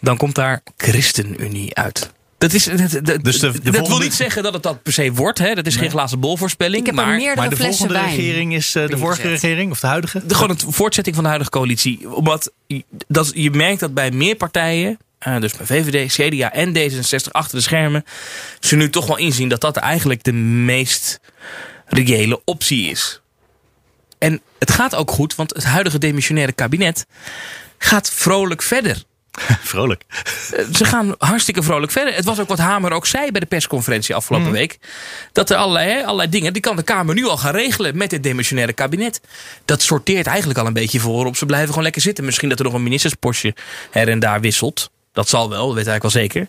[0.00, 2.12] Dan komt daar ChristenUnie uit.
[2.42, 4.92] Dat, is, dat, dat, Dus de- de dat wil niet zeggen dat het dat per
[4.92, 5.38] se wordt.
[5.38, 5.54] Hè.
[5.54, 6.80] Dat is geen glazen bol voorspelling.
[6.80, 8.16] Ik heb er maar, meerdere Maar de flessen volgende wijn.
[8.16, 10.26] regering is eh, de vorige regering, of de huidige?
[10.26, 12.14] de, gewoon het voortzetting van de huidige coalitie.
[12.14, 16.72] Omdat je- dat, je merkt dat bij meer partijen, eh, dus bij VVD, CDA en
[16.76, 18.04] D66 achter de schermen,
[18.60, 21.20] ze nu toch wel inzien dat dat eigenlijk de meest
[21.86, 23.20] reële optie is.
[24.18, 27.06] En het gaat ook goed, want het huidige demissionaire kabinet
[27.78, 29.02] gaat vrolijk verder.
[29.72, 30.02] Vrolijk.
[30.54, 32.14] Eh, Ze gaan hartstikke vrolijk verder.
[32.14, 34.56] Het was ook wat Hamer ook zei bij de persconferentie afgelopen Mhm.
[34.56, 34.78] week.
[35.32, 38.22] Dat er allerlei, allerlei dingen, die kan de Kamer nu al gaan regelen met het
[38.22, 39.20] demissionaire kabinet.
[39.64, 41.36] Dat sorteert eigenlijk al een beetje voor op.
[41.36, 42.24] Ze blijven gewoon lekker zitten.
[42.24, 43.54] Misschien dat er nog een ministerspostje
[43.90, 44.90] her en daar wisselt.
[45.12, 46.48] Dat zal wel, dat weet eigenlijk wel zeker.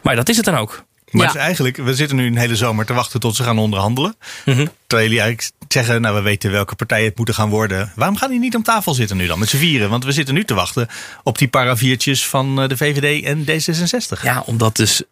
[0.00, 0.84] Maar dat is het dan ook.
[1.12, 1.28] Maar Ja.
[1.28, 4.16] het is eigenlijk, we zitten nu een hele zomer te wachten tot ze gaan onderhandelen.
[4.44, 4.66] Mhm.
[4.86, 7.92] Terwijl jullie eigenlijk zeggen, nou we weten welke partijen het moeten gaan worden.
[7.94, 9.90] Waarom gaan die niet om tafel zitten nu dan met z'n vieren?
[9.90, 10.88] Want we zitten nu te wachten
[11.22, 14.22] op die paraviertjes van eh, de VVD en D66.
[14.22, 15.02] Ja, omdat dus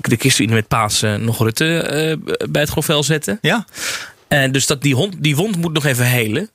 [0.00, 3.38] de ChristenUnie met Pasen nog Rutte eh, bij het grovel zetten.
[3.40, 3.64] Ja?
[4.28, 6.50] En dus dat die, hond, die wond moet nog even helen.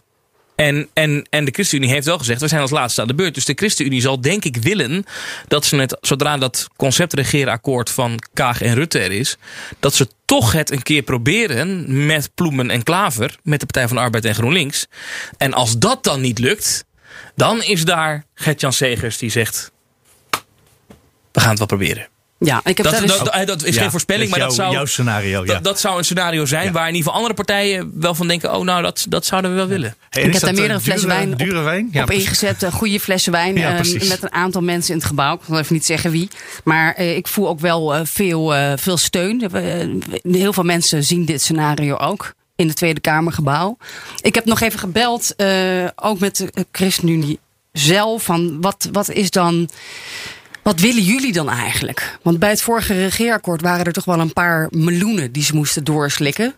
[0.62, 3.34] En, en, en de ChristenUnie heeft wel gezegd, we zijn als laatste aan de beurt.
[3.34, 5.06] Dus de ChristenUnie zal denk ik willen
[5.47, 9.38] dat ze het, zodra dat conceptregeerakkoord van Kaag en Rutte er is,
[9.80, 13.97] dat ze toch het een keer proberen met Ploemen en Klaver, met de Partij van
[13.97, 14.88] de Arbeid en GroenLinks.
[15.38, 16.86] En als dat dan niet lukt,
[17.36, 19.71] dan is daar Gert-Jan Segers die zegt,
[21.32, 22.08] we gaan het wel proberen.
[22.43, 25.39] Ja, ik heb Dat, dat, dat is Ja, geen voorspelling, maar dat zou, jouw scenario,
[25.45, 25.54] ja.
[25.54, 26.71] dat, dat zou een scenario zijn Ja.
[26.71, 29.58] waar in ieder geval andere partijen wel van denken: oh, nou, dat, dat zouden we
[29.58, 29.95] wel willen.
[30.10, 31.89] Hey, Ik heb daar dat, meerdere eh, flessen wijn op- Dure wijn?
[31.91, 32.23] Ja, op precies.
[32.25, 33.56] ingezet, eh, goede flessen wijn.
[33.56, 35.34] Ja, eh, met een aantal mensen in het gebouw.
[35.36, 36.27] Ik wil even niet zeggen wie.
[36.63, 39.41] Maar eh, ik voel ook wel eh, veel, eh, veel steun.
[39.51, 39.88] Eh,
[40.32, 42.34] heel veel mensen zien dit scenario ook.
[42.56, 43.77] In het Tweede Kamergebouw.
[44.21, 45.47] Ik heb nog even gebeld, eh,
[45.95, 47.39] ook met de ChristenUnie
[47.71, 48.23] zelf.
[48.23, 49.69] Van wat, wat is dan.
[50.63, 52.17] Wat willen jullie dan eigenlijk?
[52.21, 55.84] Want bij het vorige regeerakkoord waren er toch wel een paar meloenen die ze moesten
[55.84, 56.56] doorslikken.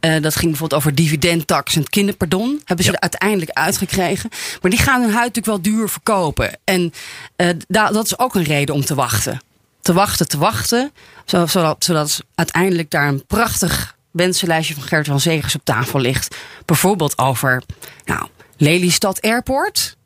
[0.00, 2.60] Eh, dat ging bijvoorbeeld over dividendtax en het kinderpardon.
[2.64, 2.96] Hebben ze Ja.
[2.96, 4.30] er uiteindelijk uitgekregen.
[4.62, 6.58] Maar die gaan hun huid natuurlijk wel duur verkopen.
[6.64, 6.92] En
[7.36, 9.40] eh, da- dat is ook een reden om te wachten.
[9.82, 10.92] Te wachten, te wachten.
[11.24, 16.36] zo- Zodat, zodat uiteindelijk daar een prachtig wensenlijstje van Gert van Zegers op tafel ligt.
[16.64, 17.62] Bijvoorbeeld over
[18.04, 19.96] nou, Lelystad Airport.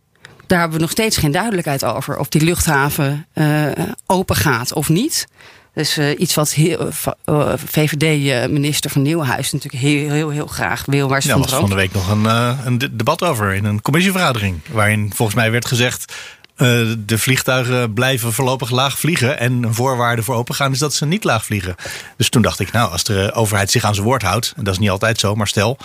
[0.46, 2.18] Daar hebben we nog steeds geen duidelijkheid over.
[2.18, 3.66] Of die luchthaven eh,
[4.06, 5.26] open gaat of niet.
[5.74, 6.88] Dus eh, iets wat heel-
[7.24, 11.08] eh, VVD-minister van Nieuwenhuis natuurlijk heel, heel, heel graag wil.
[11.08, 12.24] Waar ze Ja, van er was van de week nog een,
[12.66, 14.60] een de- debat over in een commissievergadering.
[14.70, 16.14] Waarin volgens mij werd gezegd.
[16.56, 19.38] de vliegtuigen blijven voorlopig laag vliegen.
[19.38, 21.74] En een voorwaarde voor opengaan is dat ze niet laag vliegen.
[22.16, 24.52] Dus toen dacht ik, nou, als de overheid zich aan zijn woord houdt.
[24.56, 25.78] En dat is niet altijd zo, maar stel.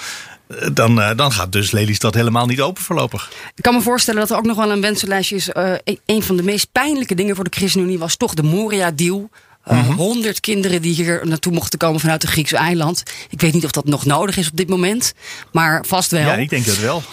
[0.74, 3.32] Dan, eh, dan gaat dus Lelystad helemaal niet open voorlopig.
[3.56, 5.50] Ik kan me voorstellen dat er ook nog wel een wensenlijstje is.
[5.50, 9.30] Eh, een- een van de meest pijnlijke dingen voor de ChristenUnie was toch de Moria-deal.
[9.64, 13.04] Eh, Honderd kinderen die hier naartoe mochten komen vanuit het Griekse eiland.
[13.30, 15.14] Ik weet niet of dat nog nodig is op dit moment.
[15.52, 16.22] Maar vast wel.
[16.22, 17.04] Ja, ik denk het wel.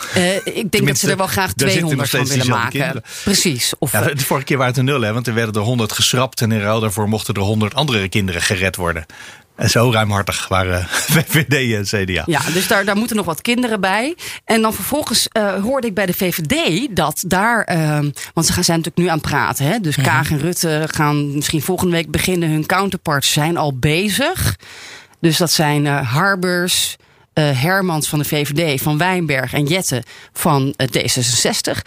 [0.45, 2.71] Ik denk dat ze er wel graag daar zitten nog 200 van willen maken.
[2.71, 3.03] kinderen.
[3.25, 3.73] Precies.
[3.79, 5.93] Of, Ja, de vorige keer waren het er nul, hè, want er werden er 100
[5.93, 6.41] geschrapt.
[6.41, 9.07] En in ruil daarvoor mochten er 100 andere kinderen gered worden.
[9.57, 12.23] En zo ruimhartig waren VVD en CDA.
[12.27, 14.17] Ja, dus daar, daar moeten nog wat kinderen bij.
[14.45, 17.65] En dan vervolgens eh, hoorde ik bij de VVD dat daar.
[17.65, 17.99] eh,
[18.35, 19.67] want ze gaan, zijn natuurlijk nu aan het praten.
[19.67, 19.79] Hè?
[19.81, 22.51] Dus Kaag en Rutte gaan misschien volgende week beginnen.
[22.51, 24.57] Hun counterparts zijn al bezig.
[25.21, 26.97] Dus dat zijn eh, Harbers.
[27.33, 31.83] eh, Hermans van de VVD, van Wijnberg en Jette van eh, D66.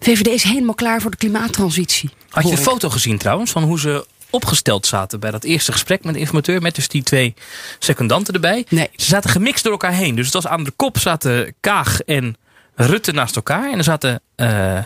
[0.00, 2.10] VVD is helemaal klaar voor de klimaattransitie.
[2.28, 6.04] Had je de foto gezien trouwens van hoe ze opgesteld zaten bij dat eerste gesprek
[6.04, 6.62] met de informateur.
[6.62, 7.34] Met dus die twee
[7.78, 8.66] secundanten erbij.
[8.68, 8.90] Nee.
[8.96, 10.14] Ze zaten gemixt door elkaar heen.
[10.14, 12.36] Dus het was aan de kop zaten Kaag en
[12.74, 13.70] Rutte naast elkaar.
[13.70, 14.78] En er zaten eh,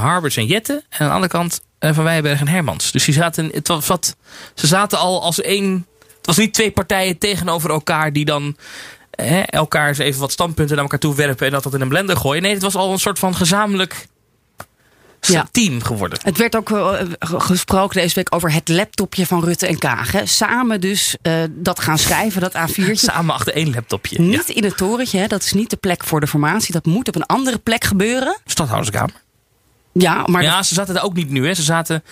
[0.00, 0.72] Harbers en Jette.
[0.88, 2.92] En aan de andere kant eh, Van Wijnberg en Hermans.
[2.92, 4.16] Dus die zaten, het was wat,
[4.54, 5.86] ze zaten al als één...
[6.16, 8.56] Het was niet twee partijen tegenover elkaar die dan
[9.10, 11.88] hè, elkaar eens even wat standpunten naar elkaar toe werpen en dat dat in een
[11.88, 12.42] blender gooien.
[12.42, 14.06] Nee, het was al een soort van gezamenlijk
[15.20, 15.48] Ja.
[15.50, 16.18] team geworden.
[16.22, 20.12] Het werd ook eh, gesproken deze week over het laptopje van Rutte en Kaag.
[20.12, 20.26] hè.
[20.26, 22.92] Samen dus eh, dat gaan schrijven, dat A4'tje.
[23.12, 24.20] Samen achter één laptopje.
[24.20, 25.26] Niet in het torentje, hè.
[25.26, 26.72] dat is niet de plek voor de formatie.
[26.72, 28.36] Dat moet op een andere plek gebeuren.
[28.44, 29.14] Stadhouderskamer.
[29.92, 31.46] Ja, maar ja, ze zaten daar ook niet nu.
[31.46, 31.54] Hè.
[31.54, 32.02] Ze zaten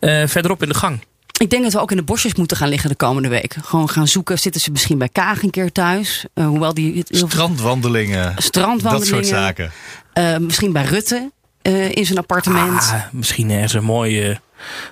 [0.00, 1.00] eh, verderop in de gang.
[1.40, 3.56] ik denk dat we ook in de bosjes moeten gaan liggen de komende week.
[3.64, 6.24] Gewoon gaan zoeken, zitten ze misschien bij Kaag een keer thuis?
[6.34, 8.34] Hoewel die Strandwandelingen.
[8.36, 9.16] Strandwandelingen.
[9.16, 9.70] Dat soort zaken.
[10.12, 11.30] Eh, misschien bij Rutte
[11.66, 12.80] eh, in zijn appartement.
[12.80, 14.40] Ah, misschien ergens een mooie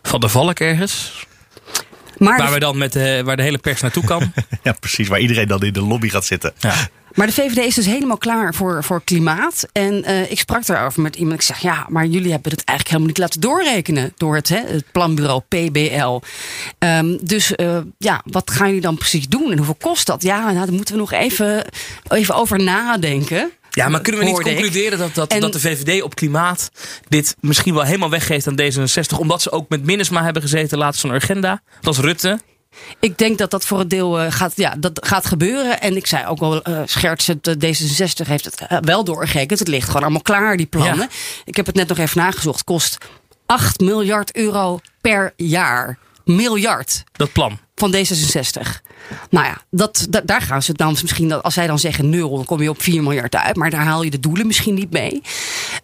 [0.03, 1.27] Van der Valk ergens.
[2.19, 4.33] maar, Waar, de, we dan met, eh, waar de hele pers naartoe kan.
[4.63, 5.09] Ja, precies.
[5.09, 6.53] Waar iedereen dan in de lobby gaat zitten.
[6.59, 6.75] Ja.
[7.15, 9.67] maar de VVD is dus helemaal klaar voor, voor klimaat.
[9.73, 11.35] En eh, ik sprak daarover met iemand.
[11.35, 14.13] Ik zeg, ja, maar jullie hebben het eigenlijk helemaal niet laten doorrekenen.
[14.17, 16.21] Door het, hè, het planbureau PBL.
[16.79, 19.51] Ehm, dus eh, ja, wat gaan jullie dan precies doen?
[19.51, 20.23] En hoeveel kost dat?
[20.23, 21.65] Ja, nou, daar moeten we nog even,
[22.09, 23.51] even over nadenken.
[23.75, 24.45] Ja, maar kunnen we niet ik.
[24.45, 26.71] concluderen dat, dat, En- dat de VVD op klimaat
[27.09, 29.19] dit misschien wel helemaal weggeeft aan D66?
[29.19, 31.51] Omdat ze ook met Minnesma hebben gezeten laatst van agenda.
[31.81, 32.41] Dat was Rutte.
[33.01, 35.81] Ik denk dat dat voor een deel eh, gaat, ja, dat gaat gebeuren.
[35.81, 39.59] En ik zei ook wel eh schertsend, eh, D66 heeft het wel doorgerekend.
[39.59, 40.97] Het ligt gewoon allemaal klaar, die plannen.
[40.99, 41.09] Ja.
[41.45, 42.65] Ik heb het net nog even nagezocht.
[42.65, 42.99] Kost
[43.47, 45.99] 8 miljard euro per jaar.
[46.25, 47.59] Miljard Dat plan.
[47.75, 48.61] van D66.
[49.31, 52.35] Nou ja, dat, da- daar gaan ze dan misschien, dat- als zij dan zeggen nul,
[52.37, 53.57] dan kom je op 4 miljard uit.
[53.57, 55.23] Maar daar haal je de doelen misschien niet mee.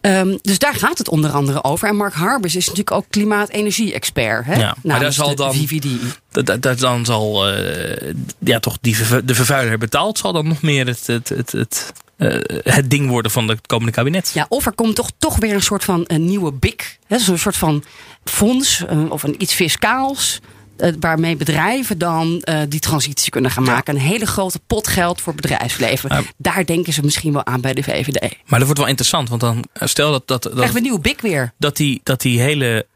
[0.00, 1.88] Ehm, dus daar gaat het onder andere over.
[1.88, 4.44] En Mark Harbers is natuurlijk ook klimaat-energie-expert.
[4.46, 4.52] Hè?
[4.54, 5.86] Ja, maar daar Namens zal dan- VVD.
[6.30, 10.18] Dat, dat, dat dan zal eh, ja, toch die, de vervuiler betaald.
[10.18, 12.38] Zal dan nog meer het, het, het, het, eh,
[12.74, 14.30] het ding worden van het komende kabinet.
[14.34, 16.98] Ja, of er komt toch, toch weer een soort van een nieuwe BIC.
[17.06, 17.84] Hè, Zo'n soort van
[18.24, 20.40] fonds eh, of een iets fiscaals.
[20.80, 23.94] Eh, waarmee bedrijven dan eh, die transitie kunnen gaan maken.
[23.94, 26.14] Een hele grote pot geld voor bedrijfsleven.
[26.14, 26.22] Ja.
[26.36, 28.20] Daar denken ze misschien wel aan bij de VVD.
[28.20, 29.28] Maar dat wordt wel interessant.
[29.28, 31.52] Want dan eh, stel dat, dat, Krijgen we dat, een nieuwe BIC weer.
[31.58, 32.86] dat, die, dat die hele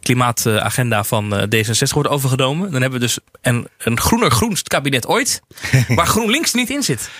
[0.00, 2.70] klimaatagenda van eh, D66 wordt overgenomen.
[2.70, 5.40] Dan hebben we dus een, een groener groenst kabinet ooit.
[5.88, 7.10] waar GroenLinks niet in zit.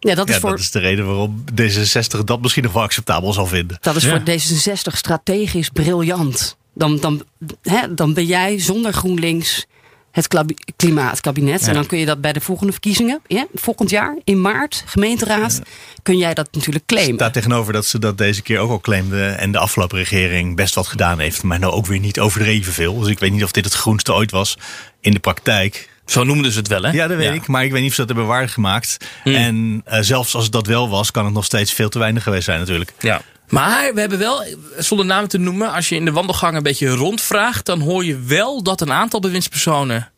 [0.00, 2.82] Ja, dat is, Ja, voor, dat is de reden waarom D66 dat misschien nog wel
[2.82, 3.76] acceptabel zal vinden.
[3.80, 4.10] dat is Ja.
[4.10, 6.56] voor D66 strategisch briljant.
[6.74, 7.24] Dan, dan,
[7.62, 9.66] hè, dan ben jij zonder GroenLinks
[10.12, 10.28] het
[10.76, 11.68] klimaatkabinet.
[11.68, 15.60] En dan kun je dat bij de volgende verkiezingen, ja, volgend jaar in maart, gemeenteraad,
[16.02, 17.14] kun jij dat natuurlijk claimen.
[17.14, 19.38] Staat tegenover dat ze dat deze keer ook al claimden.
[19.38, 21.42] En de afgelopen regering best wat gedaan heeft.
[21.42, 22.98] Maar nou ook weer niet overdreven veel.
[22.98, 24.58] Dus ik weet niet of dit het groenste ooit was
[25.00, 25.90] in de praktijk.
[26.06, 26.90] Zo noemden ze het wel, hè?
[26.90, 27.46] Ja, dat weet ik.
[27.46, 28.96] Maar ik weet niet of ze dat hebben waargemaakt.
[29.22, 29.34] Hmm.
[29.34, 32.22] En eh, zelfs als het dat wel was, kan het nog steeds veel te weinig
[32.22, 32.92] geweest zijn natuurlijk.
[32.98, 33.22] Ja.
[33.52, 34.44] Maar we hebben wel,
[34.78, 38.18] zonder namen te noemen, als je in de wandelgang een beetje rondvraagt, dan hoor je
[38.18, 40.10] wel dat een aantal bewindspersonen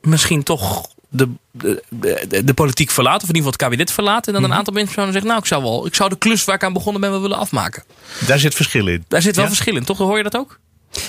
[0.00, 4.26] misschien toch de, de, de, de politiek verlaten, of in ieder geval het kabinet verlaten.
[4.26, 4.50] En dan Mhm.
[4.50, 6.72] een aantal bewindspersonen zeggen, nou, ik zou, wel, ik zou de klus waar ik aan
[6.72, 7.82] begonnen ben wel willen afmaken.
[8.26, 9.04] Daar zit verschil in.
[9.08, 9.50] Daar zit wel Ja?
[9.50, 9.98] verschil in, toch?
[9.98, 10.58] Hoor je dat ook?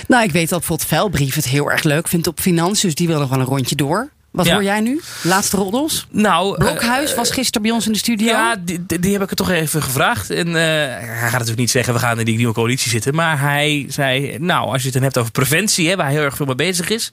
[0.07, 2.89] Nou, ik weet dat bijvoorbeeld Velbrief het heel erg leuk vindt op financiën.
[2.89, 4.09] Dus die wil nog wel een rondje door.
[4.31, 4.53] Wat Ja.
[4.53, 5.01] hoor jij nu?
[5.23, 6.07] Laatste roddels?
[6.11, 8.27] Nou, Blokhuis was gisteren bij ons in de studio.
[8.27, 8.55] Ja,
[8.99, 10.29] die, heb ik er toch even gevraagd.
[10.29, 13.15] En eh, hij gaat natuurlijk niet zeggen, we gaan in die nieuwe coalitie zitten.
[13.15, 16.23] Maar hij zei, nou, als je het dan hebt over preventie, hè, waar hij heel
[16.23, 17.11] erg veel mee bezig is.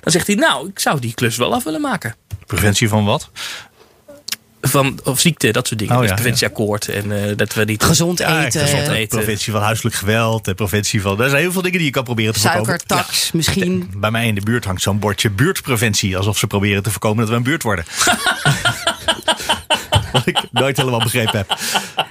[0.00, 2.14] Dan zegt hij, nou, ik zou die klus wel af willen maken.
[2.46, 3.30] Preventie van wat?
[4.62, 5.94] Van, of ziekte, dat soort dingen.
[5.94, 6.88] Oh, dus ja, preventieakkoord.
[6.88, 7.82] En eh, dat we niet...
[7.82, 8.94] Gezond Ja, eten, gezond eten.
[8.94, 9.18] eten.
[9.18, 10.48] Preventie van huiselijk geweld.
[10.48, 11.20] En preventie van.
[11.22, 12.66] Er zijn heel veel dingen die je kan proberen te voorkomen.
[12.66, 13.90] suikertax misschien.
[13.96, 16.16] Bij mij in de buurt hangt zo'n bordje buurtpreventie.
[16.16, 17.84] Alsof ze proberen te voorkomen dat we een buurt worden.
[20.12, 21.58] Wat ik nooit helemaal begrepen heb.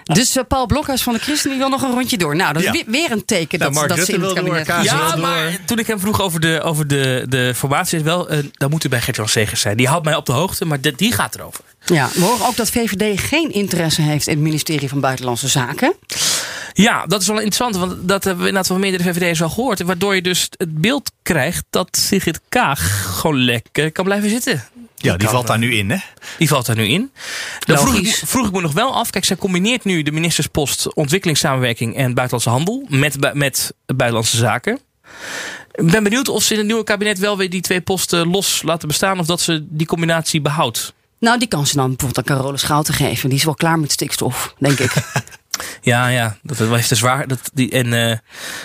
[0.03, 2.35] Dus eh, Paul Blokhuis van de ChristenUnie wil nog een rondje door.
[2.35, 2.83] Nou, dat is Ja.
[2.87, 5.79] weer, een teken Nou, dat, dat ze in het door, kabinet gaan Ja, maar toen
[5.79, 8.89] ik hem vroeg over de, over de, de formatie, is wel, eh, dan moet u
[8.89, 9.77] bij Gert-Jan Segers zijn.
[9.77, 11.63] Die houdt mij op de hoogte, maar dit- die gaat erover.
[11.85, 15.93] Ja, we horen ook dat VVD geen interesse heeft in het ministerie van Buitenlandse Zaken.
[16.73, 19.81] Ja, dat is wel interessant, want dat hebben we inderdaad van meerdere VVD'ers al gehoord.
[19.81, 24.63] Waardoor je dus het beeld krijgt dat Sigrid Kaag gewoon lekker kan blijven zitten.
[24.95, 25.97] Ja, die kan, valt daar nu in, hè?
[26.37, 27.11] Die valt daar nu in.
[27.59, 29.09] Dan vroeg ik, vroeg ik me nog wel af.
[29.09, 34.79] Kijk, zij combineert nu de ministerspost ontwikkelingssamenwerking en buitenlandse handel met, met buitenlandse zaken.
[35.71, 38.61] Ik ben benieuwd of ze in het nieuwe kabinet wel weer die twee posten los
[38.61, 39.19] laten bestaan.
[39.19, 40.93] Of dat ze die combinatie behoudt.
[41.19, 43.29] Nou, die kan ze dan bijvoorbeeld aan Carole Schouten geven.
[43.29, 44.93] Die is wel klaar met stikstof, denk ik.
[45.81, 46.37] Ja, ja.
[46.43, 47.27] Dat heeft een zwaar.
[47.27, 48.17] Dat, die, en eh,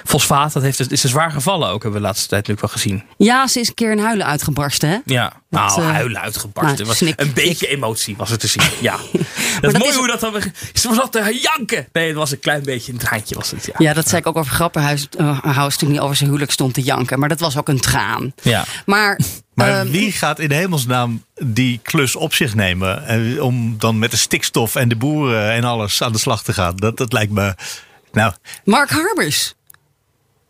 [0.05, 3.05] fosfaat, dat heeft, is zwaar gevallen ook, hebben we de laatste tijd natuurlijk wel gezien.
[3.17, 4.99] Ja, ze is een keer in huilen uitgebarsten, hè?
[5.05, 6.87] Ja, Dat, nou, eh, huilen uitgebarsten.
[6.87, 8.63] nou, was een beetje emotie was het te zien.
[8.81, 8.97] Ja.
[9.61, 10.43] dat is mooi is- hoe dat dan.
[10.73, 11.89] Ze was altijd te janken.
[11.93, 13.65] Nee, het was een klein beetje een traantje, was het.
[13.65, 13.73] Ja.
[13.79, 16.83] Ja, dat zei ik ook over Grapperhuis uh, toen hij over zijn huwelijk stond te
[16.83, 17.19] janken.
[17.19, 18.33] Maar dat was ook een traan.
[18.43, 18.65] Ja.
[18.87, 19.21] Maar,
[19.55, 23.07] Maar ehm, wie gaat in hemelsnaam die klus op zich nemen?
[23.07, 26.53] eh, Om dan met de stikstof en de boeren en alles aan de slag te
[26.53, 26.77] gaan?
[26.77, 27.55] Dat, dat lijkt me.
[28.13, 28.33] Nou,
[28.65, 29.55] Mark Harbers.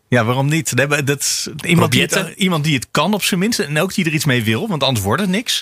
[0.07, 0.71] ja, waarom niet?
[0.75, 2.41] Nee, Dat iemand, die het, Robjetten.
[2.43, 3.59] iemand die het kan op zijn minst.
[3.59, 5.61] En ook die er iets mee wil, want anders wordt het niks.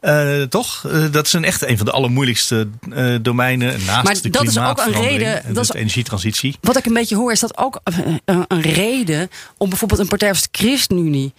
[0.00, 0.84] Eh, toch?
[0.86, 3.66] Eh, dat is een echt een van de allermoeilijkste eh, domeinen.
[3.86, 6.56] Naast Maar de dat is ook een reden- en dat de is- energietransitie.
[6.60, 7.80] Wat ik een beetje hoor is dat ook
[8.24, 11.32] een, reden om bijvoorbeeld een partij als de ChristenUnie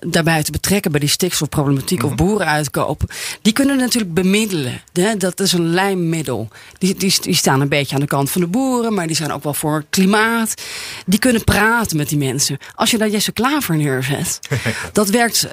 [0.00, 3.08] daarbij te betrekken bij die stikstofproblematiek of boeren uitkopen.
[3.42, 4.80] Die kunnen natuurlijk bemiddelen.
[4.92, 5.16] Hè?
[5.16, 6.48] Dat is een lijmmiddel.
[6.78, 9.32] Die, die, die staan een beetje aan de kant van de boeren, maar die zijn
[9.32, 10.54] ook wel voor klimaat.
[11.06, 12.58] Die kunnen praten met die mensen.
[12.74, 14.38] Als je daar Jesse Klaver neerzet,
[14.92, 15.48] dat werkt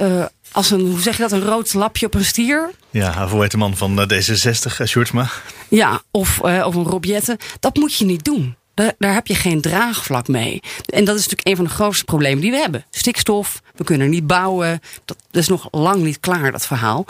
[0.51, 2.71] als een, hoe zeg je dat, een rood lapje op een stier.
[2.89, 5.29] Ja, hoe heet de man van eh, D66, uh, Sjoerdsma?
[5.69, 7.39] Ja, of, eh, of een robjette.
[7.59, 8.55] Dat moet je niet doen.
[8.73, 10.59] Daar, daar heb je geen draagvlak mee.
[10.85, 12.85] En dat is natuurlijk een van de grootste problemen die we hebben.
[12.89, 14.81] Stikstof, we kunnen niet bouwen.
[15.05, 17.05] Dat, dat is nog lang niet klaar, dat verhaal.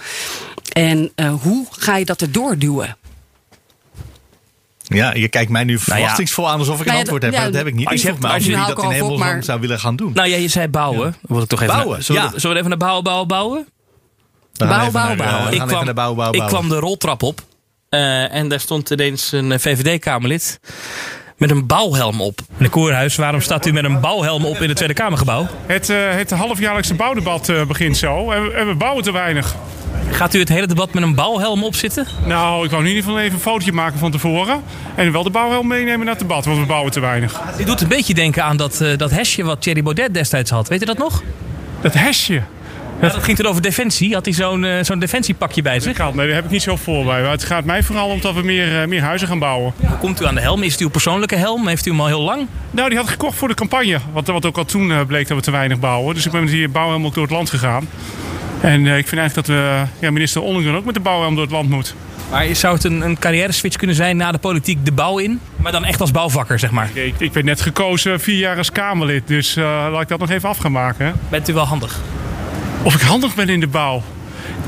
[0.73, 2.97] En eh, hoe ga je dat erdoor duwen?
[4.87, 5.79] Ja, je kijkt mij nu ja.
[5.79, 7.31] verwachtingsvol aan alsof ik een Nou ja, antwoord heb.
[7.33, 7.85] ja, maar dat heb ik niet.
[7.87, 10.11] als Ik je af als je- dat in hemelsnaam maar- zou willen gaan doen.
[10.13, 11.15] Nou ja, je zei bouwen.
[11.27, 13.67] Ik toch even Bouwen, zullen, we, zullen we even naar bouwen, bouwen, bouwen?
[14.57, 15.17] Naar, bouwen.
[15.17, 16.59] we Ik kwam, even naar bouw, bouw, ik bouwen.
[16.59, 17.41] kwam de roltrap op.
[17.89, 20.59] eh, en daar stond ineens een VVD-Kamerlid
[21.37, 22.39] met een bouwhelm op.
[22.53, 25.47] Meneer Koerhuis, waarom staat u met een bouwhelm op in het Tweede Kamergebouw?
[25.65, 29.55] Het, eh, het halfjaarlijkse bouwdebat eh, begint zo en we, en we bouwen te weinig.
[30.11, 32.07] Gaat u het hele debat met een bouwhelm op zitten?
[32.25, 34.61] Nou, ik wou in ieder geval even een fotootje maken van tevoren.
[34.95, 37.41] En wel de bouwhelm meenemen naar het debat, want we bouwen te weinig.
[37.57, 40.67] Dit doet een beetje denken aan dat, eh, dat hesje wat Thierry Baudet destijds had.
[40.67, 41.23] Weet u dat nog?
[41.81, 42.33] Dat hesje.
[43.01, 44.13] Ja, dat ging toen over defensie.
[44.13, 45.95] Had hij zo'n eh, zo'n defensiepakje bij zich?
[45.95, 47.21] Gaat, nee, daar heb ik niet zo voor bij.
[47.21, 49.73] Maar het gaat mij vooral om dat we meer, eh, meer huizen gaan bouwen.
[49.77, 50.63] Hoe komt u aan de helm?
[50.63, 51.67] Is het uw persoonlijke helm?
[51.67, 52.47] Heeft u hem al heel lang?
[52.71, 53.99] Nou, die had ik gekocht voor de campagne.
[54.13, 56.15] Wat, wat ook al toen bleek dat we te weinig bouwen.
[56.15, 57.87] Dus ik ben met die bouwhelm ook door het land gegaan.
[58.61, 61.43] En eh, ik vind eigenlijk dat we, ja, minister Ollongren ook met de bouwhelm door
[61.43, 61.95] het land moet.
[62.31, 65.39] Maar zou het een, een carrière switch kunnen zijn na de politiek de bouw in?
[65.55, 66.89] Maar dan echt als bouwvakker, zeg maar.
[66.93, 69.27] Ik, ik ben net gekozen vier jaar als Kamerlid.
[69.27, 71.05] Dus eh, laat ik dat nog even af gaan maken.
[71.05, 71.11] hè.
[71.29, 71.99] Bent u wel handig?
[72.81, 74.03] Of ik handig ben in de bouw?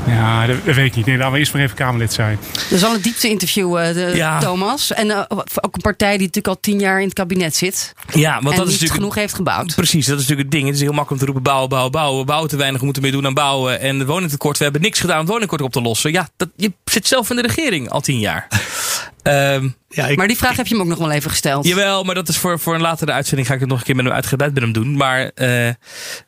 [0.06, 1.06] Ja, dat, weet ik niet.
[1.06, 2.38] Nee, laten we eerst maar even Kamerlid zijn.
[2.52, 4.38] Dat is al een diepte-interview, eh, de, Ja.
[4.38, 4.92] Thomas.
[4.92, 5.22] En eh,
[5.60, 7.94] ook een partij die natuurlijk al tien jaar in het kabinet zit.
[8.12, 9.74] Ja, want dat is niet natuurlijk genoeg heeft gebouwd.
[9.74, 10.64] Precies, dat is natuurlijk het ding.
[10.66, 12.20] Het is heel makkelijk om te roepen bouwen, bouwen, bouwen.
[12.20, 13.80] We bouwen te weinig, we moeten meer doen aan bouwen.
[13.80, 16.12] En het woningtekort, we hebben niks gedaan om het woningtekort op te lossen.
[16.12, 18.46] Ja, dat, je zit zelf in de regering al tien jaar.
[19.22, 21.66] Ehm, Ja, ik, Maar die vraag heb je hem ook nog wel even gesteld.
[21.66, 23.96] jawel, maar dat is voor, voor een latere uitzending ga ik het nog een keer
[23.96, 24.96] met hem uitgebreid met hem doen.
[24.96, 25.76] Maar eh, ik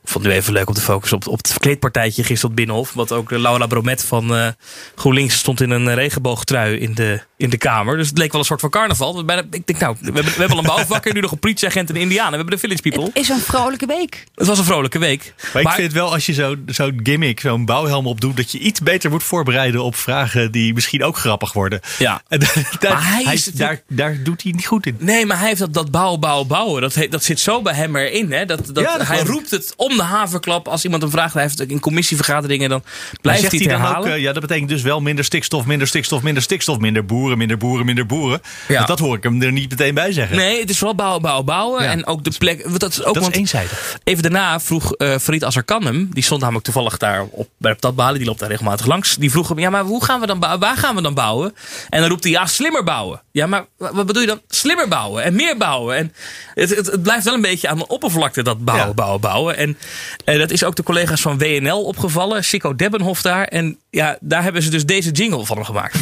[0.04, 2.92] vond het nu even leuk om te focussen op, op het verkleedpartijtje gisteren op Binnenhof.
[2.92, 4.48] Want ook eh, Laura Bromet van eh,
[4.96, 7.96] GroenLinks stond in een regenboogtrui in de, in de Kamer.
[7.96, 9.24] Dus het leek wel een soort van carnaval.
[9.24, 11.88] Bijna, ik denk nou, we hebben, we hebben al een bouwvakker, nu nog een politieagent
[11.88, 12.30] en een Indianen.
[12.30, 13.04] We hebben de Village People.
[13.04, 14.24] Het is een vrolijke week.
[14.34, 15.34] Het was een vrolijke week.
[15.52, 18.58] Maar ik vind het wel als je zo- zo'n gimmick, zo'n bouwhelm opdoet, dat je
[18.58, 21.80] iets beter moet voorbereiden op vragen die misschien ook grappig worden.
[21.98, 22.22] Ja.
[22.28, 22.40] En
[22.80, 24.96] daar, Maar hij hij- is daar, daar doet hij niet goed in.
[24.98, 26.80] Nee, maar hij heeft dat, dat bouwen, bouwen, bouwen.
[26.82, 28.32] Dat, dat zit zo bij hem erin.
[28.32, 28.44] Hè?
[28.44, 30.68] Dat, dat, Ja, dat hij roept het om de havenklap.
[30.68, 32.82] Als iemand hem vraagt, hij heeft in commissievergaderingen, dan
[33.20, 34.12] blijft hij het hij dan ook, herhalen.
[34.12, 37.56] eh, ja, dat betekent dus wel minder stikstof, minder stikstof, minder stikstof, minder boeren, minder
[37.56, 38.40] boeren, minder boeren.
[38.68, 38.84] Ja.
[38.84, 40.36] Dat hoor ik hem er niet meteen bij zeggen.
[40.36, 41.82] Nee, het is vooral bouwen, bouwen, bouwen.
[41.82, 41.90] Ja.
[41.90, 42.62] En ook de plek.
[42.66, 43.98] want Dat is ook dat is eenzijdig.
[44.04, 48.18] even daarna vroeg eh Farid Azarkan Die stond namelijk toevallig daar op, bij de Bali.
[48.18, 49.16] Die loopt daar regelmatig langs.
[49.16, 50.40] Die vroeg hem: Ja, maar hoe gaan we dan?
[50.40, 51.54] Waar gaan we dan bouwen?
[51.88, 53.22] En dan roept hij: Ja, slimmer bouwen.
[53.32, 54.40] Ja, maar wa- wat bedoel je dan?
[54.48, 55.96] Slimmer bouwen en meer bouwen.
[55.96, 56.12] En
[56.54, 58.94] het, het, het blijft wel een beetje aan de oppervlakte dat bouwen, Ja.
[58.94, 59.56] bouwen, bouwen.
[59.56, 59.78] En
[60.24, 62.42] eh, dat is ook de collega's van WNL opgevallen.
[62.42, 63.44] Chico Debbenhof daar.
[63.44, 65.96] En ja, daar hebben ze dus deze jingle van hem gemaakt.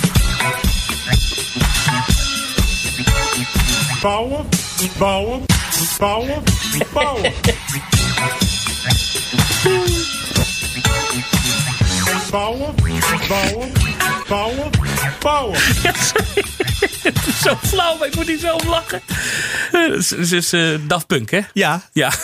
[4.03, 4.49] Bouwen,
[4.99, 5.45] bouwen,
[5.99, 6.43] bouwen,
[6.93, 7.33] bouwen.
[12.31, 12.75] Bouwen,
[13.29, 13.73] bouwen,
[14.29, 14.68] bouwen,
[15.29, 15.59] bouwen.
[17.45, 19.01] zo flauw, maar ik moet niet zo om lachen.
[19.71, 21.41] Het is, het is eh, Daft Punk, hè?
[21.53, 22.13] Ja, Ja.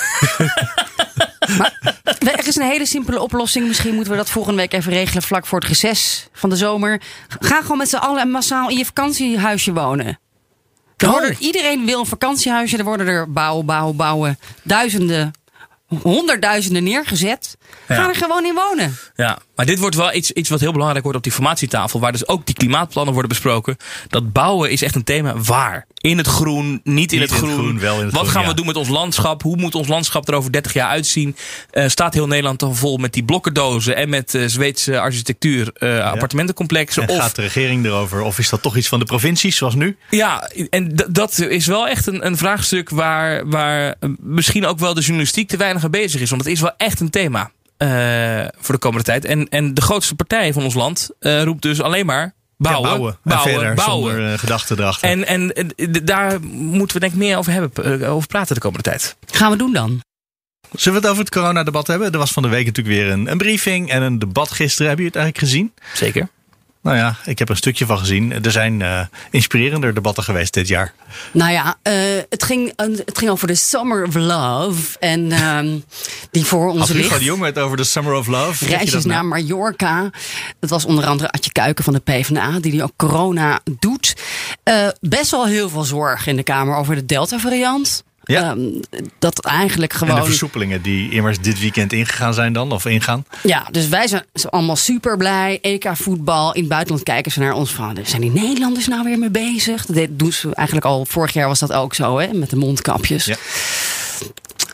[2.19, 3.67] Er is een hele simpele oplossing.
[3.67, 7.01] Misschien moeten we dat volgende week even regelen vlak voor het reces van de zomer.
[7.41, 10.19] Ga gewoon met z'n allen massaal in je vakantiehuisje wonen.
[10.97, 11.11] Er Oh.
[11.13, 12.77] worden, iedereen wil een vakantiehuisje.
[12.77, 14.39] Er worden er bouwen, bouwen, bouwen.
[14.63, 15.31] Duizenden
[16.03, 17.57] honderdduizenden neergezet.
[17.87, 18.09] Ga Ja.
[18.09, 18.97] er gewoon in wonen.
[19.17, 22.01] Ja, maar dit wordt wel iets, iets wat heel belangrijk wordt op die formatietafel.
[22.01, 23.77] Waar dus ook die klimaatplannen worden besproken.
[24.09, 25.37] Dat bouwen is echt een thema.
[25.37, 25.87] Waar?
[26.01, 27.53] In het groen, niet in Niet het in het groen.
[27.53, 28.49] groen, wel in het wat groen, gaan ja.
[28.49, 29.43] we doen met ons landschap?
[29.43, 31.37] Hoe moet ons landschap er over 30 jaar uitzien?
[31.71, 36.11] Eh, staat heel Nederland dan vol met die blokkendozen en met eh, Zweedse architectuur eh,
[36.11, 37.03] appartementencomplexen?
[37.03, 38.21] En Of gaat de regering erover?
[38.21, 39.97] Of is dat toch iets van de provincies, zoals nu?
[40.11, 45.01] ja, en dat is wel echt een, een vraagstuk waar, waar misschien ook wel de
[45.01, 46.31] journalistiek te weinig mee bezig is.
[46.31, 49.25] Want het is wel echt een thema eh, voor de komende tijd.
[49.25, 52.97] En, en de grootste partij van ons land eh, roept dus alleen maar bouwen, Ja,
[52.97, 53.19] bouwen.
[53.23, 54.13] bouwen, en verder, bouwen.
[54.13, 55.09] zonder eh, gedachten erachter.
[55.09, 55.53] En, en
[56.05, 59.17] daar moeten we denk ik meer over, hebben, over praten de komende tijd.
[59.27, 60.01] Gaan we doen dan.
[60.73, 62.13] Zullen we het over het coronadebat hebben?
[62.13, 64.89] Er was van de week natuurlijk weer een, een briefing en een debat gisteren.
[64.91, 65.73] Heb je het eigenlijk gezien?
[65.95, 66.29] Zeker.
[66.85, 68.45] Nou ja, ik heb er een stukje van gezien.
[68.45, 70.93] Er zijn eh, inspirerender debatten geweest dit jaar.
[71.33, 71.95] Nou ja, eh,
[72.29, 74.99] het, ging, eh, het ging over de Summer of Love.
[74.99, 75.79] En ehm,
[76.31, 77.19] die voor ons Hugo ligt.
[77.19, 78.67] de Jong het over de Summer of Love.
[78.67, 79.09] Reisjes nou?
[79.09, 80.11] naar Mallorca.
[80.61, 84.17] Dat was onder andere Adje Kuiken van de PvdA, die die ook corona doet.
[85.01, 88.05] Best wel heel veel zorg in de Kamer over de Delta-variant.
[88.25, 88.51] Ja.
[88.51, 88.61] Ehm,
[89.19, 90.25] dat eigenlijk En de gewoon.
[90.25, 93.25] versoepelingen die immers dit weekend ingegaan zijn dan, of ingaan.
[93.43, 95.59] Ja, dus wij zijn allemaal super blij.
[95.63, 96.53] EK voetbal.
[96.55, 97.99] In het buitenland kijken ze naar ons van.
[98.03, 99.87] Zijn die Nederlanders nou weer mee bezig?
[99.87, 101.05] Dat doen ze eigenlijk al.
[101.09, 102.33] Vorig jaar was dat ook zo, hè?
[102.33, 103.25] Met de mondkapjes.
[103.25, 103.37] Ja.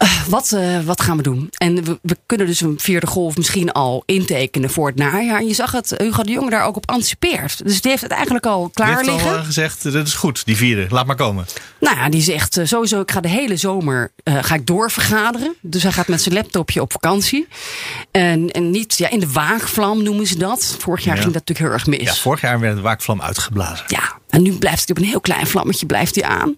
[0.01, 1.49] Eh, wat, eh, wat gaan we doen?
[1.59, 5.39] En we, we kunnen dus een vierde golf misschien al intekenen voor het najaar.
[5.41, 7.65] En je zag het, Hugo de Jonge daar ook op anticipeert.
[7.65, 9.37] Dus die heeft het eigenlijk al Die klaar heeft al liggen.
[9.39, 10.87] eh, gezegd, dit is goed, die vierde.
[10.91, 11.47] Laat maar komen.
[11.81, 15.55] Nou ja, die zegt sowieso, ik ga de hele zomer ga ik doorvergaderen.
[15.61, 17.49] Dus hij gaat met zijn laptopje op vakantie.
[18.11, 20.77] En, en niet ja, in de waakvlam noemen ze dat.
[20.79, 21.23] Vorig jaar Ja.
[21.23, 22.15] ging dat natuurlijk heel erg mis.
[22.17, 23.85] Ja, vorig jaar werd de waakvlam uitgeblazen.
[23.89, 26.57] Ja, en nu blijft hij op een heel klein vlammetje blijft hij aan.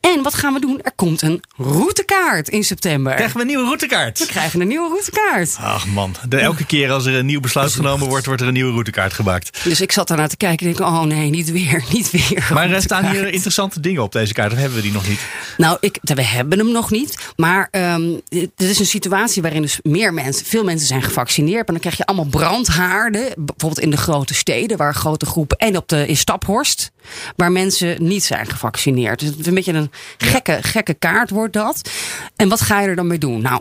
[0.00, 0.80] En wat gaan we doen?
[0.82, 2.76] Er komt een routekaart in september.
[3.14, 4.18] Krijgen we een nieuwe routekaart?
[4.18, 5.56] We krijgen een nieuwe routekaart.
[5.60, 8.52] Ach man, de, elke keer als er een nieuw besluit genomen wordt, wordt er een
[8.52, 9.60] nieuwe routekaart gemaakt.
[9.64, 12.50] Dus ik zat daarnaar te kijken en denk, oh nee, niet weer, niet weer.
[12.52, 15.20] Maar er staan hier interessante dingen op deze kaart, of hebben we die nog niet?
[15.56, 17.32] Nou, ik, we hebben hem nog niet.
[17.36, 21.56] Maar ehm dit is een situatie waarin dus meer mensen, veel mensen zijn gevaccineerd.
[21.56, 23.32] Maar dan krijg je allemaal brandhaarden.
[23.36, 25.56] Bijvoorbeeld in de grote steden, waar grote groepen.
[25.56, 26.90] En op de, in Staphorst,
[27.36, 29.18] waar mensen niet zijn gevaccineerd.
[29.18, 31.90] Dus het is een beetje een gekke, gekke kaart wordt dat.
[32.36, 33.42] En wat ga je er dan mee doen?
[33.42, 33.60] Nou,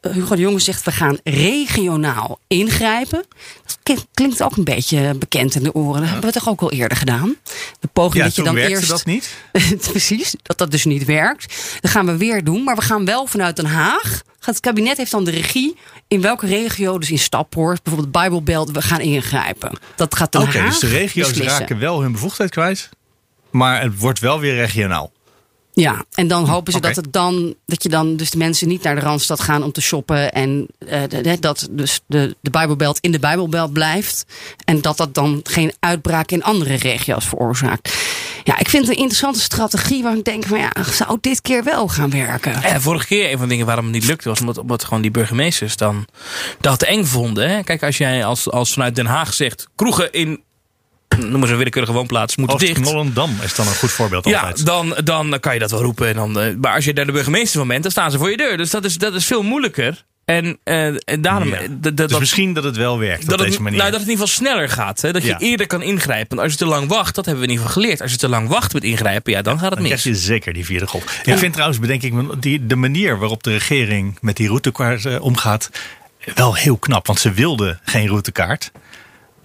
[0.00, 3.24] Hugo de Jonge zegt, we gaan regionaal ingrijpen.
[3.64, 6.00] Dat klink- klinkt ook een beetje bekend in de oren.
[6.00, 7.36] Dat hebben we toch ook al eerder gedaan?
[7.80, 8.88] De poging Ja, dat je dan eerst...
[8.88, 9.34] dat niet.
[9.90, 11.76] Precies, dat dat dus niet werkt.
[11.80, 14.22] Dat gaan we weer doen, maar we gaan wel vanuit Den Haag.
[14.40, 15.76] Het kabinet heeft dan de regie
[16.08, 19.78] in welke regio, dus in Staphorst, bijvoorbeeld Bijbelbelt, we gaan ingrijpen.
[19.96, 21.58] Dat gaat Den Oké, dus de regio's beslissen.
[21.58, 22.88] raken wel hun bevoegdheid kwijt,
[23.50, 25.12] maar het wordt wel weer regionaal.
[25.80, 28.82] Ja, en dan hopen ze dat, het dan, dat je dan dus de mensen niet
[28.82, 30.32] naar de Randstad gaan om te shoppen.
[30.32, 34.24] En eh, de- dat dus de, de Bijbelbelt in de Bijbelbelt blijft.
[34.64, 37.96] En dat dat dan geen uitbraak in andere regio's veroorzaakt.
[38.44, 41.64] Ja, ik vind het een interessante strategie waar ik denk van ja, zou dit keer
[41.64, 42.62] wel gaan werken?
[42.62, 45.02] En vorige keer, een van de dingen waarom het niet lukte, was omdat, omdat gewoon
[45.02, 46.06] die burgemeesters dan
[46.60, 47.50] dat eng vonden.
[47.50, 47.62] Hè?
[47.62, 50.42] Kijk, als jij als, als vanuit Den Haag zegt, kroegen in,
[51.16, 52.78] noem maar een willekeurige woonplaats, moeten dicht.
[53.42, 54.66] Is dan een goed voorbeeld Ja, altijd.
[54.66, 56.08] dan, dan kan je dat wel roepen.
[56.08, 58.30] En dan, eh, maar als je daar de burgemeester van bent, dan staan ze voor
[58.30, 58.56] je deur.
[58.56, 60.04] Dus dat is, dat is veel moeilijker.
[60.24, 61.48] En, eh, en daarom...
[61.48, 61.56] Ja.
[61.56, 63.78] eh, dus dat- misschien dat het wel werkt op dat deze het, manier.
[63.78, 65.00] nou, dat het in ieder geval sneller gaat.
[65.00, 65.12] Hè?
[65.12, 65.38] Dat je Ja.
[65.38, 66.28] eerder kan ingrijpen.
[66.36, 68.02] Want als je te lang wacht, dat hebben we in ieder geval geleerd.
[68.02, 70.00] Als je te lang wacht met ingrijpen, ja, dan gaat het Dan mis.
[70.00, 71.20] krijg je zeker die vierde golf.
[71.24, 75.70] Ik vind trouwens, bedenk ik, die, de manier waarop de regering met die routekaart omgaat,
[76.34, 77.06] wel heel knap.
[77.06, 78.70] Want ze wilden geen routekaart.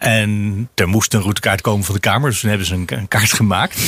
[0.03, 3.07] En er moest een routekaart komen van de Kamer, dus toen hebben ze een, een
[3.07, 3.79] kaart gemaakt.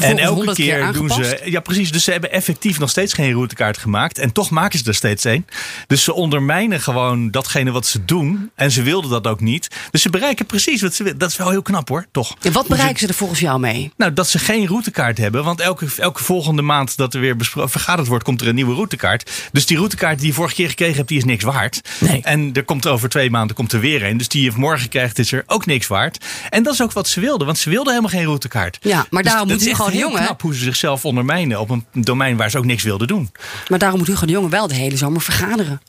[0.00, 1.40] En elke 100 keer keer doen ze.
[1.44, 1.92] Ja, precies.
[1.92, 4.18] Dus ze hebben effectief nog steeds geen routekaart gemaakt.
[4.18, 5.46] En toch maken ze er steeds een.
[5.86, 8.50] Dus ze ondermijnen gewoon datgene wat ze doen.
[8.54, 9.68] En ze wilden dat ook niet.
[9.90, 11.18] Dus ze bereiken precies wat ze willen.
[11.18, 12.36] Dat is wel heel knap hoor, toch?
[12.42, 13.92] En wat bereiken ze er volgens jou mee?
[13.96, 15.44] Nou, dat ze geen routekaart hebben.
[15.44, 19.30] Want elke, elke volgende maand dat er weer vergaderd wordt, komt er een nieuwe routekaart.
[19.52, 21.80] Dus die routekaart die je vorige keer gekregen hebt, die is niks waard.
[22.00, 22.20] Nee.
[22.22, 24.16] En er komt over twee maanden komt er weer een.
[24.16, 26.24] Dus die je morgen krijgt, is er ook niks waard.
[26.50, 28.78] En dat is ook wat ze wilden, want ze wilden helemaal geen routekaart.
[28.80, 30.24] Ja, maar Dus daarom dat moet is echt Hugo de Jonge...
[30.24, 33.30] knap hoe ze zichzelf ondermijnen op een domein waar ze ook niks wilden doen.
[33.68, 35.80] Maar daarom moet Hugo de Jonge wel de hele zomer vergaderen.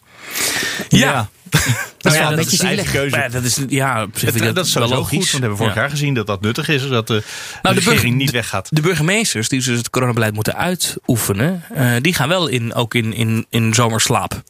[0.89, 1.30] Ja.
[2.01, 3.01] Dat is Nou wel ja, een dat beetje is eigen zielig.
[3.11, 3.15] keuze.
[3.17, 5.17] Ja, dat is, ja, op zich Dat, is sowieso logisch.
[5.17, 5.80] goed, want we hebben vorig Ja.
[5.82, 6.88] jaar gezien dat dat nuttig is.
[6.88, 8.67] Dat de, Nou, de de regering burger- niet weggaat.
[8.71, 13.13] De burgemeesters die dus het coronabeleid moeten uitoefenen, eh, die gaan wel in, ook in,
[13.13, 14.41] in, in zomerslaap.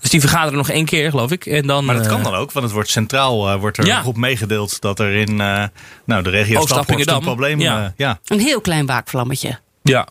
[0.00, 1.46] Dus die vergaderen nog één keer, geloof ik.
[1.46, 1.84] En dan, Hm.
[1.86, 3.96] Maar dat kan eh, dan ook, want het wordt centraal eh, wordt er Ja.
[3.96, 5.64] een groep meegedeeld dat er in eh,
[6.04, 7.16] nou, de regio Oost-Appingedam.
[7.16, 7.60] Een probleem...
[7.60, 7.92] Ja.
[7.96, 8.18] ja.
[8.24, 9.58] Een heel klein waakvlammetje.
[9.82, 10.08] Ja.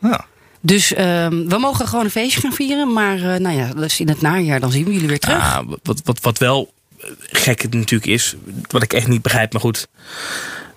[0.00, 0.24] Ja.
[0.60, 2.92] Dus ehm, we mogen gewoon een feestje gaan vieren.
[2.92, 5.56] Maar eh, nou ja, dus in het najaar dan zien we jullie weer terug.
[5.56, 8.34] Ah, wat, wat, wat wel eh, gek het natuurlijk is,
[8.68, 9.88] wat ik echt niet begrijp, maar goed,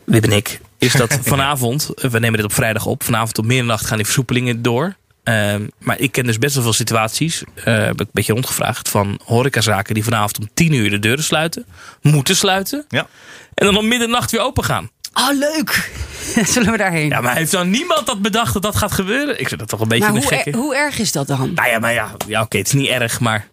[0.03, 3.45] Wip en ik, is dat vanavond, eh, we nemen dit op vrijdag op, vanavond op
[3.45, 4.95] middernacht gaan die versoepelingen door.
[5.23, 8.89] Ehm, maar ik ken dus best wel veel situaties, eh, heb ik een beetje rondgevraagd,
[8.89, 11.65] van horecazaken die vanavond om 10 uur de deuren sluiten,
[12.01, 12.85] moeten sluiten.
[12.87, 13.07] Ja.
[13.53, 14.89] En dan om middernacht weer open gaan.
[15.13, 15.91] Oh, leuk!
[16.53, 17.09] Zullen we daarheen?
[17.09, 19.39] Ja, maar heeft dan niemand dat bedacht dat dat gaat gebeuren?
[19.39, 20.51] Ik vind dat toch een beetje maar een hoe, gekke.
[20.51, 21.51] er- hoe erg is dat dan?
[21.55, 23.47] Nou ja, maar ja, ja oké, het is niet erg, maar...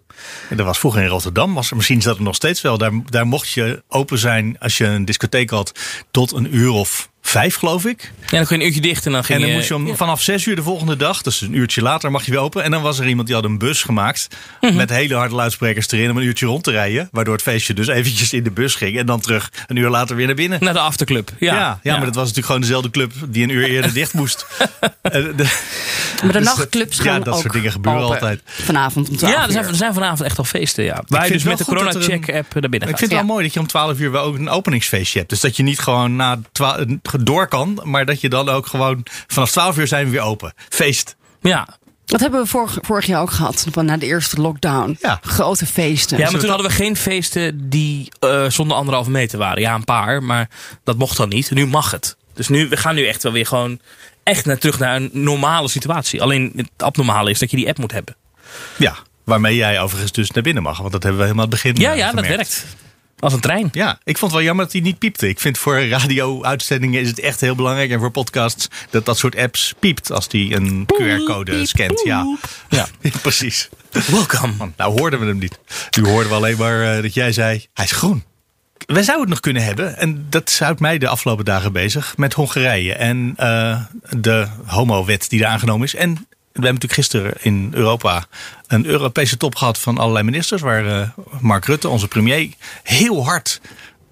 [0.48, 1.54] En dat was vroeger in Rotterdam.
[1.54, 2.78] Was er, misschien is dat er nog steeds wel.
[2.78, 5.72] Daar, daar mocht je open zijn als je een discotheek had
[6.10, 8.12] tot een uur of vijf, geloof ik.
[8.20, 9.56] Ja, dan kun je een uurtje dicht en dan ging En dan je...
[9.56, 12.30] moest je om, vanaf zes uur de volgende dag, dus een uurtje later, mag je
[12.30, 12.62] weer open.
[12.62, 14.28] En dan was er iemand die had een bus gemaakt.
[14.60, 14.76] Mhm.
[14.76, 17.08] Met hele harde luidsprekers erin om een uurtje rond te rijden.
[17.12, 18.98] Waardoor het feestje dus eventjes in de bus ging.
[18.98, 20.64] En dan terug een uur later weer naar binnen.
[20.64, 21.30] Naar de afterclub.
[21.38, 24.12] Ja, Ja, ja, maar dat was natuurlijk gewoon dezelfde club die een uur eerder dicht
[24.12, 24.46] moest.
[26.22, 28.14] Eh, de- Maar de dus nachtclubs dat- gaan Ja, dat ook soort dingen gebeuren open
[28.14, 28.40] altijd.
[28.44, 31.02] Vanavond om 12 Ja, er zijn, er vanavond echt al feesten, ja.
[31.06, 33.54] Waar je dus met de er corona-check-app naar binnen Ik vind het wel mooi dat
[33.54, 35.30] je om 12 uur wel ook een openingsfeestje hebt.
[35.30, 36.84] Dus dat je niet gewoon na twa-
[37.20, 40.52] door kan, maar dat je dan ook gewoon vanaf 12 uur zijn we weer open.
[40.68, 41.16] Feest.
[41.40, 41.68] Ja.
[42.04, 44.98] Dat hebben we vorig, vorig jaar ook gehad, van na de eerste lockdown.
[45.20, 46.18] Grote feesten.
[46.18, 49.60] Ja, maar toen hadden we geen feesten die eh, zonder anderhalve meter waren.
[49.62, 50.48] Ja, een paar, maar
[50.84, 51.50] dat mocht dan niet.
[51.50, 52.16] Nu mag het.
[52.34, 53.80] Dus nu, we gaan nu echt wel weer gewoon
[54.31, 56.22] echt naar, terug naar een normale situatie.
[56.22, 58.16] Alleen het abnormale is dat je die app moet hebben.
[58.76, 60.78] Ja, waarmee jij overigens dus naar binnen mag.
[60.78, 62.37] Want dat hebben we helemaal aan het begin Ja, eh, ja, dat gemerkt.
[62.37, 62.66] werkt.
[63.18, 63.68] Als een trein.
[63.72, 65.28] Ja, ik vond het wel jammer dat hij niet piepte.
[65.28, 67.91] Ik vind voor radio-uitzendingen is het echt heel belangrijk.
[67.91, 72.01] En voor podcasts dat dat soort apps piept als die een QR-code scant.
[72.05, 72.37] Ja.
[72.68, 72.87] Ja.
[73.22, 73.68] precies.
[74.07, 74.72] Welkom.
[74.76, 75.59] Nou hoorden we hem niet.
[75.97, 78.24] Nu hoorden we alleen maar eh, dat jij zei, hij is groen.
[78.87, 82.33] We zouden het nog kunnen hebben, en dat houdt mij de afgelopen dagen bezig, met
[82.33, 83.81] Hongarije en eh,
[84.16, 85.95] de homo-wet die er aangenomen is.
[85.95, 86.14] En
[86.53, 88.24] we hebben natuurlijk gisteren in Europa
[88.66, 91.09] een Europese top gehad van allerlei ministers, waar eh,
[91.41, 92.49] Mark Rutte, onze premier,
[92.83, 93.61] heel hard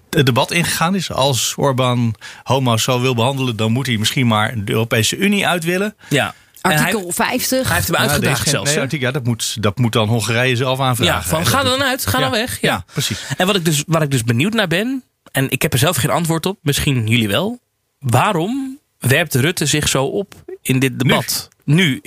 [0.09, 1.11] het debat ingegaan is.
[1.11, 5.63] Als Orbán homo's zo wil behandelen, dan moet hij misschien maar de Europese Unie uit
[5.63, 5.95] willen.
[6.09, 6.33] Ja.
[6.61, 7.67] Artikel 50.
[7.67, 8.69] Hij heeft hem Ja, uitgedaagd zelfs.
[8.71, 11.13] nee, artikel- ja, dat, moet, dat moet dan Hongarije zelf aanvragen.
[11.15, 12.61] Ja, van En ga er dan uit, ga Ja, dan weg.
[12.61, 12.71] Ja.
[12.73, 13.19] ja, precies.
[13.37, 15.95] En wat ik dus, waar ik dus benieuwd naar ben, en ik heb er zelf
[15.95, 17.59] geen antwoord op, misschien jullie wel.
[17.99, 21.47] Waarom werpt Rutte zich zo op in dit debat?
[21.63, 22.01] Nu.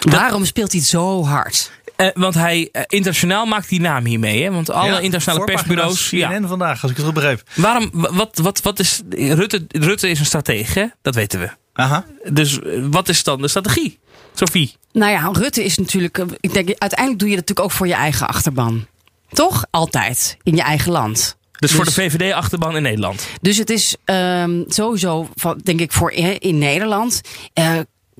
[0.00, 1.70] Waarom speelt hij het zo hard?
[1.96, 4.42] Eh, want hij, eh, internationaal maakt die naam hiermee.
[4.42, 4.50] Hè?
[4.50, 6.08] Want alle Ja, internationale persbureaus.
[6.08, 7.42] CNN vandaag, als ik het goed begreep.
[7.54, 9.00] Waarom, wa- wat, wat, wat is.
[9.10, 10.86] Rutte, Rutte is een stratege, hè?
[11.02, 11.50] dat weten we.
[11.78, 12.04] Aha.
[12.32, 13.98] Dus eh, wat is dan de strategie?
[14.34, 14.74] Sophie.
[14.92, 16.18] Nou ja, Rutte is natuurlijk.
[16.18, 18.86] eh, Ik denk, uiteindelijk doe je dat natuurlijk ook voor je eigen achterban.
[19.28, 19.64] Toch?
[19.70, 20.36] Altijd.
[20.42, 21.36] In je eigen land.
[21.58, 23.26] Dus, voor de VVD-achterban in Nederland.
[23.40, 27.20] Dus het is ehm, sowieso, van, denk ik, voor in in Nederland.
[27.52, 27.78] eh,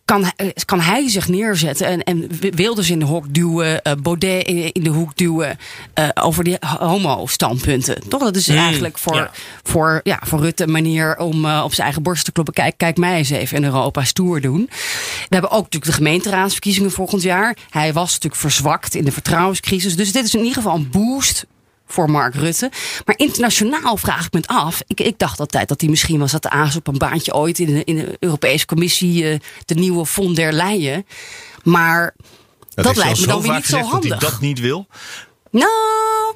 [0.08, 3.92] kan, hij- eh, kan hij zich neerzetten en, en Wilders in de hok duwen, eh,
[4.02, 5.58] Baudet in, in de hoek duwen
[5.94, 8.08] eh, over die homo-standpunten.
[8.08, 8.22] Toch?
[8.22, 9.30] Dat is Hmm, eigenlijk voor, ja.
[9.62, 12.54] voor, ja, voor Rutte een manier om op zijn eigen borst te kloppen.
[12.54, 14.66] Kijk, kijk mij eens even in Europa stoer doen.
[14.70, 17.56] We hebben ook natuurlijk de gemeenteraadsverkiezingen volgend jaar.
[17.70, 19.96] Hij was natuurlijk verzwakt in de vertrouwenscrisis.
[19.96, 21.46] Dus dit is in ieder geval een boost
[21.88, 22.70] voor Mark Rutte.
[23.04, 24.82] Maar internationaal vraag ik me het af.
[24.86, 27.58] Ik, ik dacht altijd dat hij misschien was dat de aas op een baantje ooit
[27.58, 31.06] in de, in de Europese Commissie, eh, de nieuwe von der Leyen.
[31.62, 32.14] Maar
[32.74, 34.30] dat, lijkt me dan weer niet zo gezegd dat hij handig.
[34.30, 34.86] dat niet wil.
[35.50, 36.34] Nou,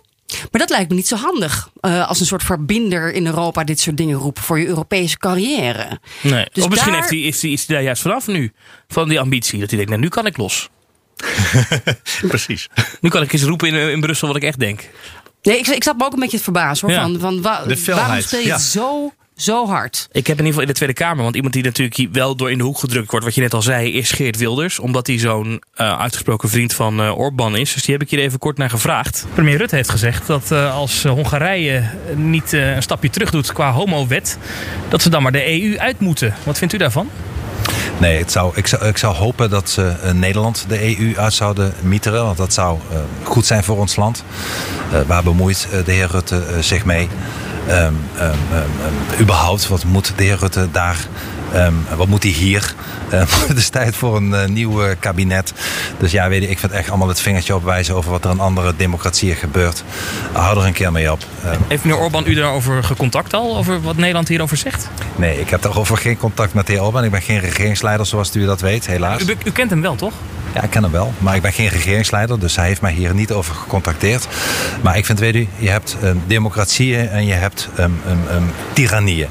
[0.51, 1.69] maar dat lijkt me niet zo handig.
[1.81, 6.01] eh, als een soort verbinder in Europa dit soort dingen roepen voor je Europese carrière.
[6.21, 6.47] Nee.
[6.53, 8.53] Dus of misschien daar- heeft hij, is, hij, is hij daar juist vanaf nu.
[8.89, 9.59] Van die ambitie.
[9.61, 10.69] Dat hij denkt, nou nu kan ik los.
[12.29, 12.69] Precies.
[13.01, 14.89] Nu kan ik eens roepen in, in Brussel wat ik echt denk.
[15.43, 16.97] Nee, ik, ik zat me ook een beetje te verbazen hoor.
[16.97, 17.03] Ja.
[17.03, 18.59] Van, van wa- De felheid, waarom speel je ja.
[18.59, 20.09] zo, zo hard?
[20.13, 22.37] Ik heb in ieder geval in de Tweede Kamer, want iemand die natuurlijk hier wel
[22.37, 24.79] door in de hoek gedrukt wordt, wat je net al zei, is Geert Wilders.
[24.79, 27.73] Omdat hij zo'n eh, uitgesproken vriend van eh Orbán is.
[27.73, 29.27] Dus die heb ik hier even kort naar gevraagd.
[29.35, 31.85] Premier Rutte heeft gezegd dat eh, als Hongarije
[32.15, 34.39] niet eh, een stapje terug doet qua homowet,
[34.89, 36.35] dat ze dan maar de EU uit moeten.
[36.45, 37.09] Wat vindt u daarvan?
[37.99, 41.75] Nee, zou, ik, zou, ik zou hopen dat ze eh, Nederland de EU uit zouden
[41.81, 42.25] mieteren.
[42.25, 44.25] Want dat zou eh, goed zijn voor ons land.
[44.93, 47.09] Eh, waar bemoeit de heer Rutte zich mee?
[47.67, 51.07] Ehm, ehm, ehm, überhaupt, wat moet de heer Rutte daar?
[51.53, 52.75] Ehm, wat moet hij hier?
[53.11, 55.53] Ehm, het is tijd voor een eh, nieuw eh, kabinet.
[55.99, 58.41] Dus ja, weet je, ik vind echt allemaal het vingertje opwijzen over wat er in
[58.41, 59.85] andere democratieën gebeurt.
[60.33, 61.25] Hou er een keer mee op.
[61.45, 63.57] Ehm, Heeft meneer Orbán u daarover gecontact al?
[63.57, 64.89] Over wat Nederland hierover zegt?
[65.17, 67.05] nee, ik heb daarover geen contact met de heer Orbán.
[67.05, 69.23] Ik ben geen regeringsleider zoals u dat weet, helaas.
[69.23, 70.13] U, u kent hem wel, toch?
[70.55, 71.13] Ja, ik ken hem wel.
[71.19, 74.27] Maar ik ben geen regeringsleider, dus hij heeft mij hier niet over gecontacteerd.
[74.83, 78.01] Maar ik vind, weet u, je hebt um, democratieën en je hebt um,
[78.31, 79.29] um, tirannieën.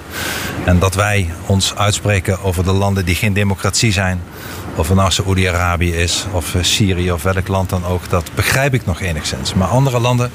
[0.66, 4.22] En dat wij ons uitspreken over de landen die geen democratie zijn
[4.76, 8.74] of het nou Saoedi-Arabië is, of eh, Syrië, of welk land dan ook, dat begrijp
[8.74, 9.54] ik nog enigszins.
[9.54, 10.32] Maar andere landen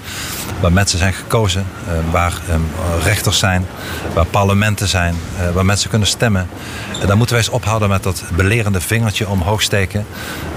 [0.60, 2.60] waar mensen zijn gekozen, eh, waar ehm,
[3.02, 3.66] rechters zijn,
[4.14, 6.48] waar parlementen zijn, eh, waar mensen kunnen stemmen,
[7.06, 10.06] dan moeten wij eens ophouden met dat belerende vingertje omhoog steken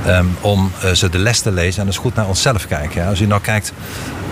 [0.06, 3.08] ehm, om ze de les te lezen en eens goed naar onszelf kijken.
[3.08, 3.74] Als u nou kijkt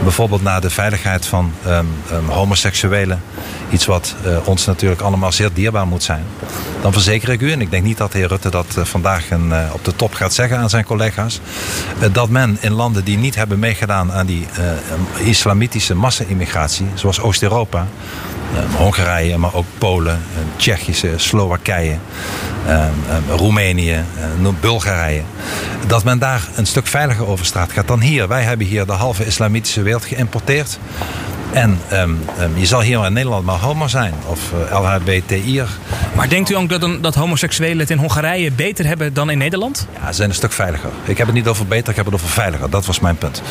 [0.03, 1.87] bijvoorbeeld naar de veiligheid van um,
[2.27, 3.21] homoseksuelen,
[3.69, 6.23] iets wat ons natuurlijk allemaal zeer dierbaar moet zijn,
[6.81, 9.59] dan verzeker ik u, en ik denk niet dat de heer Rutte dat vandaag uh,
[9.73, 11.39] op de top gaat zeggen aan zijn collega's.
[12.11, 14.47] Dat men in landen die niet hebben meegedaan aan die
[15.19, 17.87] uh, islamitische massa-immigratie, zoals Oost-Europa,
[18.75, 20.19] Hongarije, maar ook Polen,
[20.55, 21.97] Tsjechische, Slowakije,
[23.30, 24.03] Roemenië,
[24.59, 25.22] Bulgarije,
[25.88, 28.28] dat men daar een stuk veiliger over straat gaat dan hier.
[28.28, 30.80] Wij hebben hier de halve islamitische wereld geïmporteerd.
[31.51, 35.67] En um, um, je zal hier in Nederland maar homo zijn of uh, LHBTI'er.
[36.15, 39.37] Maar denkt u ook dat, een, dat homoseksuelen het in Hongarije beter hebben dan in
[39.37, 39.87] Nederland?
[40.01, 40.89] Ja, ze zijn een stuk veiliger.
[41.05, 42.69] Ik heb het niet over beter, ik heb het over veiliger.
[42.69, 43.41] Dat was mijn punt.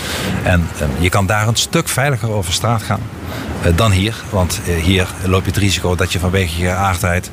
[0.43, 3.01] En um, je kan daar een stuk veiliger over straat gaan
[3.67, 4.15] uh, dan hier.
[4.31, 7.31] Want uh, hier loop je het risico dat je vanwege je geaardheid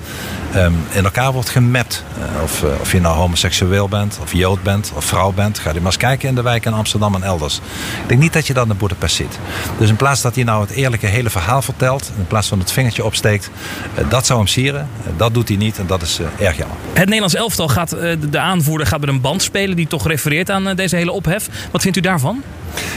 [0.91, 2.03] in elkaar wordt gemapt.
[2.43, 5.59] of, of je nou homoseksueel bent, of jood bent, of vrouw bent.
[5.59, 7.55] Ga je maar eens kijken in de wijk in Amsterdam en elders.
[8.01, 9.39] Ik denk niet dat je dat in Boedapest ziet.
[9.77, 12.11] Dus in plaats dat je nou het eerlijke hele verhaal vertelt.
[12.17, 13.49] In plaats van het vingertje opsteekt.
[13.99, 14.87] Uh, dat zou hem sieren.
[15.01, 16.77] Uh, dat doet hij niet en dat is uh, erg jammer.
[16.93, 17.89] Het Nederlands elftal gaat,
[18.29, 21.49] de aanvoerder gaat met een band spelen die toch refereert aan deze hele ophef.
[21.71, 22.43] Wat vindt u daarvan?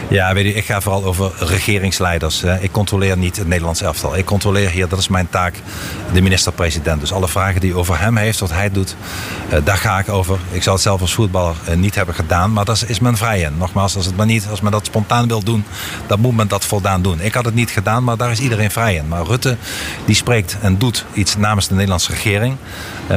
[0.09, 2.43] Ja, weet u, ik ga vooral over regeringsleiders.
[2.61, 4.17] Ik controleer niet het Nederlands elftal.
[4.17, 5.55] Ik controleer hier, dat is mijn taak,
[6.13, 7.01] de minister-president.
[7.01, 8.97] Dus alle vragen die over hem heeft, wat hij doet,
[9.65, 10.39] daar ga ik over.
[10.51, 13.51] Ik zal het zelf als voetballer niet hebben gedaan, maar dat is mijn vrije.
[13.59, 15.65] Nogmaals, als, het maar niet, als men dat spontaan wil doen,
[16.07, 17.21] dan moet men dat voldaan doen.
[17.21, 19.09] Ik had het niet gedaan, maar daar is iedereen vrij in.
[19.09, 19.57] Maar Rutte,
[20.05, 22.57] die spreekt en doet iets namens de Nederlandse regering.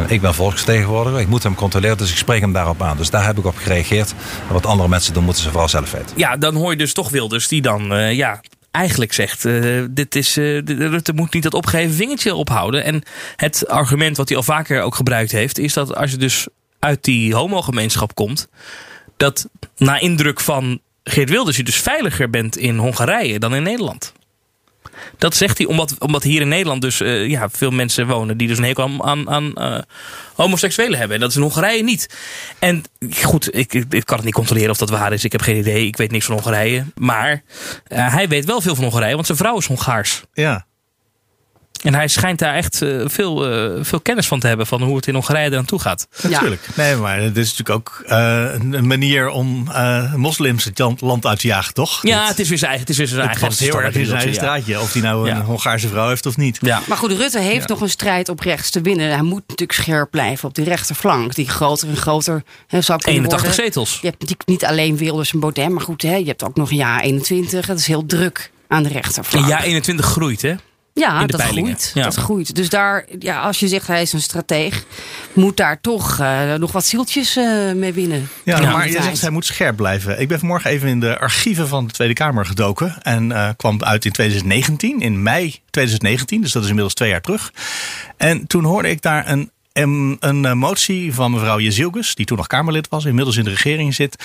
[0.08, 2.98] Ik ben volksvertegenwoordiger, ik moet hem controleren, dus ik spreek hem daarop aan.
[2.98, 4.14] Dus daar heb ik op gereageerd.
[4.48, 6.18] En wat andere mensen doen, moeten ze vooral zelf weten.
[6.18, 10.16] Ja, dan hoor je dus toch Wilders die dan, uh, ja, eigenlijk zegt: uh, dit
[10.16, 12.84] is, uh, Rutte moet niet dat opgeheven vingertje ophouden.
[12.84, 13.04] En
[13.36, 16.48] het argument wat hij al vaker ook gebruikt heeft, is dat als je dus
[16.80, 18.48] uit die homogemeenschap komt,
[19.18, 24.14] dat na indruk van Geert Wilders je dus veiliger bent in Hongarije dan in Nederland.
[25.18, 28.48] Dat zegt hij omdat, omdat hier in Nederland dus uh, ja, veel mensen wonen die
[28.48, 29.78] dus een hekel aan, aan, uh,
[30.36, 31.16] homoseksuelen hebben.
[31.16, 32.10] En dat is in Hongarije niet.
[32.60, 32.84] En
[33.22, 35.24] goed, ik, ik kan het niet controleren of dat waar is.
[35.24, 35.86] Ik heb geen idee.
[35.86, 36.86] Ik weet niks van Hongarije.
[36.96, 40.22] Maar uh, hij weet wel veel van Hongarije, want zijn vrouw is Hongaars.
[40.34, 40.68] Ja.
[41.82, 44.96] En hij schijnt daar echt uh, veel, uh, veel kennis van te hebben van hoe
[44.96, 46.08] het in Hongarije eraan toe gaat.
[46.22, 46.62] Natuurlijk.
[46.76, 46.84] Ja.
[46.84, 49.68] Nee, maar het is natuurlijk ook uh, een manier om
[50.16, 52.00] moslims het land uit te jagen, toch?
[52.02, 52.88] Ja, het is weer zijn eigen.
[52.88, 53.48] Het is weer zijn het eigen.
[53.48, 54.80] past heel erg in zijn eigen straatje.
[54.80, 55.36] Of hij nou ja.
[55.36, 56.58] een Hongaarse vrouw heeft of niet.
[56.62, 56.82] Ja.
[56.88, 59.10] Maar goed, Rutte heeft nog een strijd op rechts te winnen.
[59.10, 61.36] Hij moet natuurlijk scherp blijven op die rechterflank.
[61.36, 63.66] Die groter en groter hè, zou kunnen 81 worden.
[63.66, 64.00] zetels.
[64.02, 66.70] Je hebt natuurlijk niet alleen Wilders en Baudet, maar goed, hè, je hebt ook nog
[66.70, 67.68] een jaar 21.
[67.68, 69.44] Het is heel druk aan de rechterflank.
[69.44, 70.56] En jaar 21 groeit, hè?
[71.00, 71.76] Ja, in de dat peilingen.
[71.76, 71.92] groeit.
[71.94, 72.04] Ja.
[72.04, 72.56] Dat groeit.
[72.56, 74.84] Dus daar, ja, als je zegt hij is een strateeg,
[75.34, 78.30] moet daar toch uh, nog wat zieltjes uh, mee winnen.
[78.44, 80.20] Ja, ja maar je zegt hij moet scherp blijven.
[80.20, 83.84] Ik ben vanmorgen even in de archieven van de Tweede Kamer gedoken en uh, kwam
[83.84, 87.54] uit in 2019, in mei 2019, dus dat is inmiddels twee jaar terug.
[88.18, 92.48] En toen hoorde ik daar een, een, een motie van mevrouw Jezilgus, die toen nog
[92.48, 94.24] Kamerlid was, inmiddels in de regering zit.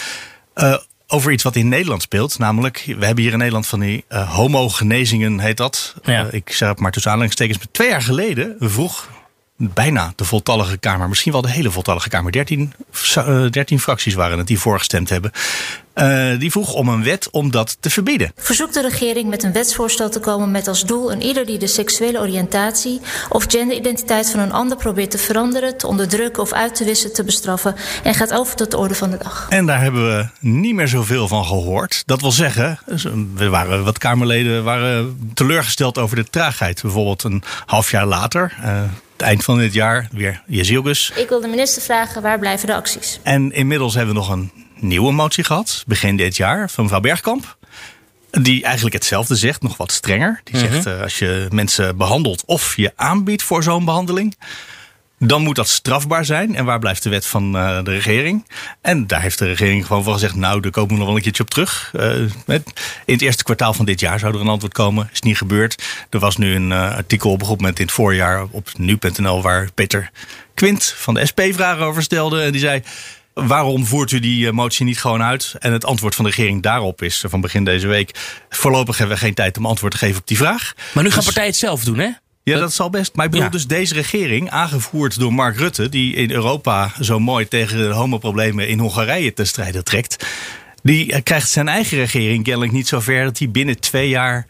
[1.14, 2.38] Over iets wat in Nederland speelt.
[2.38, 5.94] Namelijk, we hebben hier in Nederland van die uh, homogenezingen, heet dat.
[6.02, 6.26] Ja.
[6.26, 7.58] Uh, ik zeg het maar tussen aanhalingstekens.
[7.70, 9.08] Twee jaar geleden vroeg
[9.57, 12.72] bijna de voltallige Kamer, misschien wel de hele voltallige Kamer, 13,
[13.16, 15.30] uh, 13 fracties waren het die voorgestemd hebben.
[15.94, 18.32] Uh, die vroeg om een wet om dat te verbieden.
[18.36, 21.66] Verzoekt de regering met een wetsvoorstel te komen met als doel een ieder die de
[21.66, 26.84] seksuele oriëntatie of genderidentiteit van een ander probeert te veranderen, te onderdrukken of uit te
[26.84, 29.46] wissen, te bestraffen en gaat over tot de orde van de dag.
[29.48, 32.02] En daar hebben we niet meer zoveel van gehoord.
[32.07, 32.78] Dat wil zeggen,
[33.34, 36.82] we waren, wat Kamerleden waren teleurgesteld over de traagheid.
[36.82, 38.57] Bijvoorbeeld een half jaar later.
[38.64, 38.82] Uh,
[39.24, 41.12] eind van dit jaar weer Jezilgus.
[41.16, 43.18] Ik wil de minister vragen, waar blijven de acties?
[43.22, 47.56] En inmiddels hebben we nog een nieuwe motie gehad, begin dit jaar, van mevrouw Bergkamp.
[48.30, 50.40] Die eigenlijk hetzelfde zegt, nog wat strenger.
[50.44, 50.72] Die Mhm.
[50.72, 54.36] zegt, uh, als je mensen behandelt of je aanbiedt voor zo'n behandeling...
[55.26, 56.54] dan moet dat strafbaar zijn.
[56.54, 58.46] En waar blijft de wet van uh, de regering?
[58.80, 60.34] En daar heeft de regering gewoon van gezegd...
[60.34, 61.92] nou, daar komen we nog wel een keertje op terug.
[62.46, 62.62] Met,
[63.04, 65.08] in het eerste kwartaal van dit jaar zou er een antwoord komen.
[65.12, 65.82] Is niet gebeurd.
[66.10, 69.42] Er was nu een uh, artikel op een gegeven moment in het voorjaar op nu.nl...
[69.42, 70.10] waar Peter
[70.54, 72.42] Quint van de SP vragen over stelde.
[72.42, 72.82] En die zei...
[73.34, 75.54] waarom voert u die eh, motie niet gewoon uit?
[75.58, 78.10] En het antwoord van de regering daarop is eh, van begin deze week.
[78.48, 80.74] Voorlopig hebben we geen tijd om antwoord te geven op die vraag.
[80.92, 82.08] Maar nu gaan Dus- partijen het zelf doen, hè?
[82.45, 83.14] Ja, dat zal best.
[83.14, 83.53] Maar ik bedoel Ja.
[83.53, 88.68] dus deze regering, aangevoerd door Mark Rutte, die in Europa zo mooi tegen de homoproblemen
[88.68, 90.26] in Hongarije te strijden trekt.
[90.82, 94.47] Die eh, krijgt zijn eigen regering kennelijk niet zo ver dat hij binnen twee jaar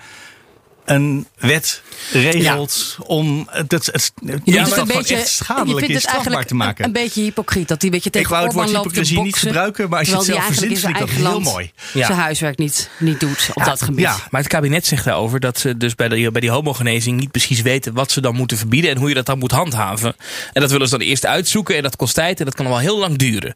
[0.84, 1.82] een wet
[2.12, 4.12] regelt om het, het, het,
[4.44, 6.84] ja, het een beetje, echt je schadelijk vindt is het strafbaar te maken.
[6.84, 9.36] Een, een beetje hypocriet dat hij een beetje Ik tegen wou het woord hypocrisie niet
[9.36, 11.72] gebruiken, maar als je het zelf verzint, in vind ik dat heel mooi.
[11.92, 12.06] Ja.
[12.06, 14.00] Zijn huiswerk niet, niet doet op dat gebied.
[14.00, 17.30] Ja, maar het kabinet zegt daarover dat ze dus bij, de, bij die homogenezing niet
[17.30, 20.16] precies weten wat ze dan moeten verbieden en hoe je dat dan moet handhaven.
[20.52, 22.78] En dat willen ze dan eerst uitzoeken en dat kost tijd en dat kan wel
[22.78, 23.54] heel lang duren.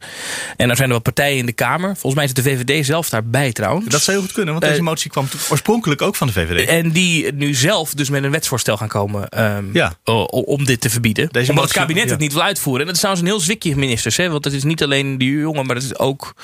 [0.57, 1.91] En er zijn er wat partijen in de Kamer.
[1.91, 3.87] Volgens mij is het de VVD zelf daarbij trouwens.
[3.89, 6.69] Dat zou heel goed kunnen, want Eh, deze motie kwam oorspronkelijk ook van de VVD.
[6.69, 9.93] En die nu zelf dus met een wetsvoorstel gaan komen ehm, Ja.
[10.31, 11.29] om dit te verbieden.
[11.31, 12.11] Deze Omdat het kabinet ja.
[12.11, 12.81] het niet wil uitvoeren.
[12.81, 14.17] En dat is trouwens een heel zwikje ministers.
[14.17, 14.31] Hè?
[14.31, 16.35] Want het is niet alleen die jongen, maar het is ook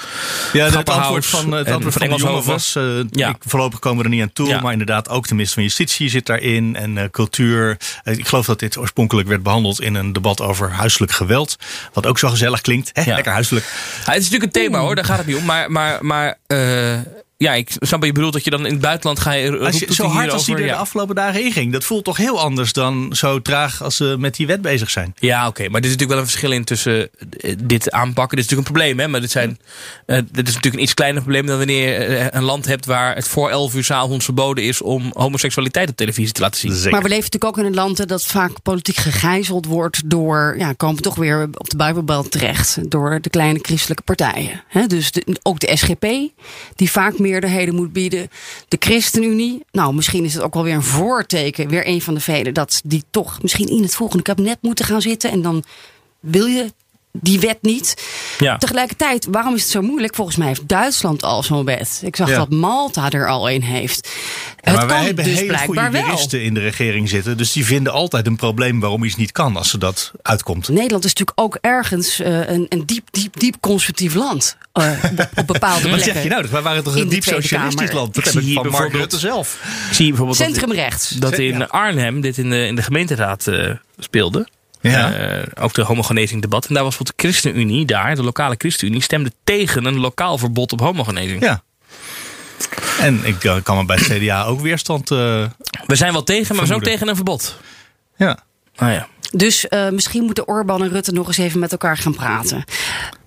[0.52, 2.76] Ja, het antwoord van, het antwoord van de jongen was...
[2.76, 3.28] Eh, Ja.
[3.28, 4.60] ik, voorlopig komen we er niet aan toe.
[4.60, 6.76] Maar inderdaad, ook de minister van Justitie zit daarin.
[6.76, 7.76] En eh, cultuur.
[8.04, 11.56] Eh, ik geloof dat dit oorspronkelijk werd behandeld in een debat over huiselijk geweld.
[11.92, 12.90] Wat ook zo gezellig klinkt.
[12.92, 13.14] Hè?
[13.14, 13.66] Lekker huiselijk.
[14.04, 15.44] Het is natuurlijk een thema hoor, daar gaat het niet om.
[15.44, 16.38] Maar, maar, maar
[17.36, 19.58] ja, ik snap wat je bedoelt dat je dan in het buitenland ga je.
[19.58, 21.72] Als je, roept zo hij hard als die er de afgelopen dagen inging.
[21.72, 25.14] Dat voelt toch heel anders dan zo traag als ze met die wet bezig zijn.
[25.18, 25.68] Ja, oké.
[25.68, 27.08] Maar er is natuurlijk wel een verschil in tussen
[27.40, 28.36] eh, dit aanpakken.
[28.36, 29.08] Dit is natuurlijk een probleem, hè.
[29.08, 29.58] Maar dit, zijn,
[30.06, 33.14] eh, dit is natuurlijk een iets kleiner probleem dan wanneer je een land hebt waar
[33.14, 36.72] het voor 11 uur s'avonds verboden is om homoseksualiteit op televisie te laten zien.
[36.90, 40.54] Maar we leven natuurlijk ook in een land eh, dat vaak politiek gegijzeld wordt door,
[40.58, 44.62] ja, komen we toch weer op de Bijbelbel terecht, door de kleine christelijke partijen.
[44.68, 46.06] Hè, dus de- ook de SGP,
[46.74, 48.28] die vaak meerderheden moet bieden.
[48.68, 52.20] De ChristenUnie, nou misschien is het ook wel weer een voorteken, weer een van de
[52.20, 55.30] velen, dat die toch misschien in het volgende kabinet moeten gaan zitten.
[55.30, 55.64] En dan
[56.20, 56.72] wil je
[57.20, 57.94] die wet niet.
[58.38, 58.56] Ja.
[58.56, 60.14] Tegelijkertijd, waarom is het zo moeilijk?
[60.14, 62.00] Volgens mij heeft Duitsland al zo'n wet.
[62.04, 62.36] Ik zag Ja.
[62.36, 64.08] dat Malta er al een heeft.
[64.08, 66.06] Ja, het maar wij kan hebben dus hele blijkbaar goede wel.
[66.06, 67.36] juristen in de regering zitten.
[67.36, 70.68] Dus die vinden altijd een probleem waarom iets niet kan als ze dat uitkomt.
[70.68, 74.56] Nederland is natuurlijk ook ergens eh, een, een diep, diep, diep conservatief land.
[74.72, 76.12] eh, op, op bepaalde Wat plekken.
[76.12, 76.46] zeg je nou?
[76.50, 77.94] Wij waren toch een diep socialistisch Kamer.
[77.94, 78.14] land?
[78.14, 79.58] Dat Ik heb ik van Mark bijvoorbeeld- Rutte zelf.
[79.88, 81.08] Ik zie bijvoorbeeld dat- Centrumrechts.
[81.08, 81.64] dat in Ja.
[81.64, 84.48] Arnhem dit in de, in de gemeenteraad eh, speelde.
[84.90, 85.12] Ja.
[85.14, 86.66] Eh, ook de homogenezing debat.
[86.66, 90.72] En daar was bijvoorbeeld de ChristenUnie daar, de lokale ChristenUnie, stemde tegen een lokaal verbod
[90.72, 91.42] op homogenezing.
[91.42, 91.62] Ja.
[93.00, 95.10] En ik eh, kan me bij het CDA ook weerstand.
[95.10, 95.44] eh,
[95.86, 97.58] We zijn wel tegen, maar we zijn ook tegen een verbod.
[98.16, 98.38] ja.
[98.76, 99.08] Ah ja.
[99.36, 102.64] Dus eh, misschien moeten Orbán en Rutte nog eens even met elkaar gaan praten.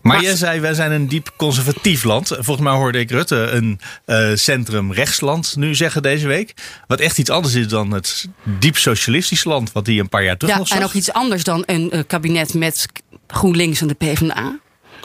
[0.01, 2.28] Maar jij zei, wij zijn een diep conservatief land.
[2.28, 6.53] Volgens mij hoorde ik Rutte een eh centrum-rechtsland nu zeggen deze week.
[6.88, 9.72] Wat echt iets anders is dan het diep socialistisch land.
[9.72, 11.99] Wat hij een paar jaar terug Ja, nog en ook iets anders dan een eh,
[12.08, 12.86] kabinet met
[13.28, 14.60] GroenLinks en de PvdA.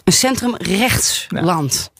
[0.04, 1.90] Een centrum-rechtsland.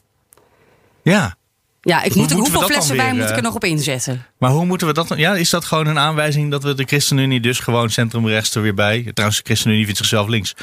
[1.03, 1.37] Ja, Ja,
[1.83, 4.26] ik Hoe moet, we hoeveel flessen wijn moet ik er eh, nog op inzetten?
[4.39, 5.18] maar hoe moeten we dat dan?
[5.18, 8.74] Ja, is dat gewoon een aanwijzing dat we de ChristenUnie dus gewoon centrum-rechts er weer
[8.74, 9.11] bij?
[9.14, 10.55] Trouwens, de ChristenUnie vindt zichzelf links.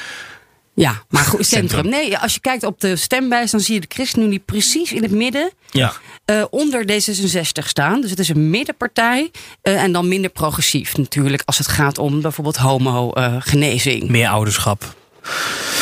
[0.73, 1.89] Ja, maar goed, centrum.
[1.89, 5.11] Nee, als je kijkt op de stemwijs, dan zie je de ChristenUnie precies in het
[5.11, 5.51] midden.
[5.71, 5.93] Ja.
[6.25, 8.01] eh, onder D66 staan.
[8.01, 9.31] Dus het is een middenpartij.
[9.61, 14.09] eh, en dan minder progressief natuurlijk als het gaat om bijvoorbeeld homo-genezing.
[14.09, 14.95] Meer ouderschap,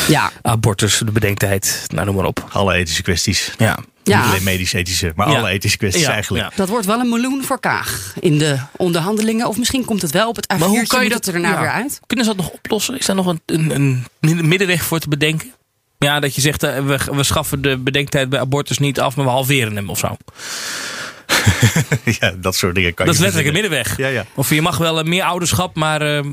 [0.08, 2.46] ja, abortus, de bedenktijd, nou noem maar op.
[2.52, 3.52] Alle ethische kwesties.
[3.58, 3.78] Ja.
[4.08, 4.20] Ja.
[4.20, 5.38] Niet alleen medisch-ethische, maar Ja.
[5.38, 6.44] alle ethische kwesties Ja, eigenlijk.
[6.44, 6.52] ja.
[6.56, 9.46] dat wordt wel een meloen voor Kaag in de onderhandelingen.
[9.46, 11.54] Of misschien komt het wel op het A4'tje, Maar hoe kan je dat er nou
[11.54, 11.60] ja.
[11.60, 12.00] weer uit?
[12.06, 12.98] Kunnen ze dat nog oplossen?
[12.98, 13.70] Is daar nog een, een,
[14.20, 15.52] een middenweg voor te bedenken?
[15.98, 19.24] Ja, dat je zegt, eh, we, we schaffen de bedenktijd bij abortus niet af, maar
[19.24, 20.16] we halveren hem of zo.
[22.20, 23.96] ja, dat soort dingen kan dat is je letterlijk een middenweg.
[23.96, 24.24] Ja, ja.
[24.34, 26.24] Of je mag wel eh, meer ouderschap, maar eh,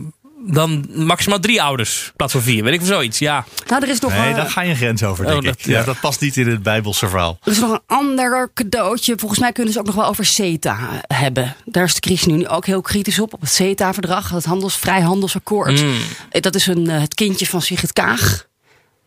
[0.46, 2.06] dan maximaal drie ouders.
[2.06, 3.20] In plaats van vier, weet ik of zoiets.
[3.20, 3.46] Ja.
[3.68, 5.54] Nou, er is nog, Nee, wel- daar ga je een grens over, Oh, denk dat-
[5.60, 5.66] ik.
[5.66, 5.84] Ja, ja.
[5.86, 7.38] dat past niet in het Bijbelse verhaal.
[7.44, 9.14] er is nog een ander cadeautje.
[9.18, 10.78] Volgens mij kunnen ze ook nog wel over CETA
[11.08, 11.56] hebben.
[11.66, 13.34] Daar is de ChristenUnie ook heel kritisch op.
[13.34, 15.82] Op het CETA-verdrag, het handels, vrijhandelsakkoord.
[15.84, 15.96] Mm.
[16.30, 18.46] Eh, Dat is een, eh, het kindje van Sigrid Kaag.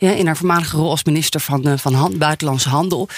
[0.01, 3.09] Ja, in haar voormalige rol als minister van, eh, van hand, Buitenlandse Handel.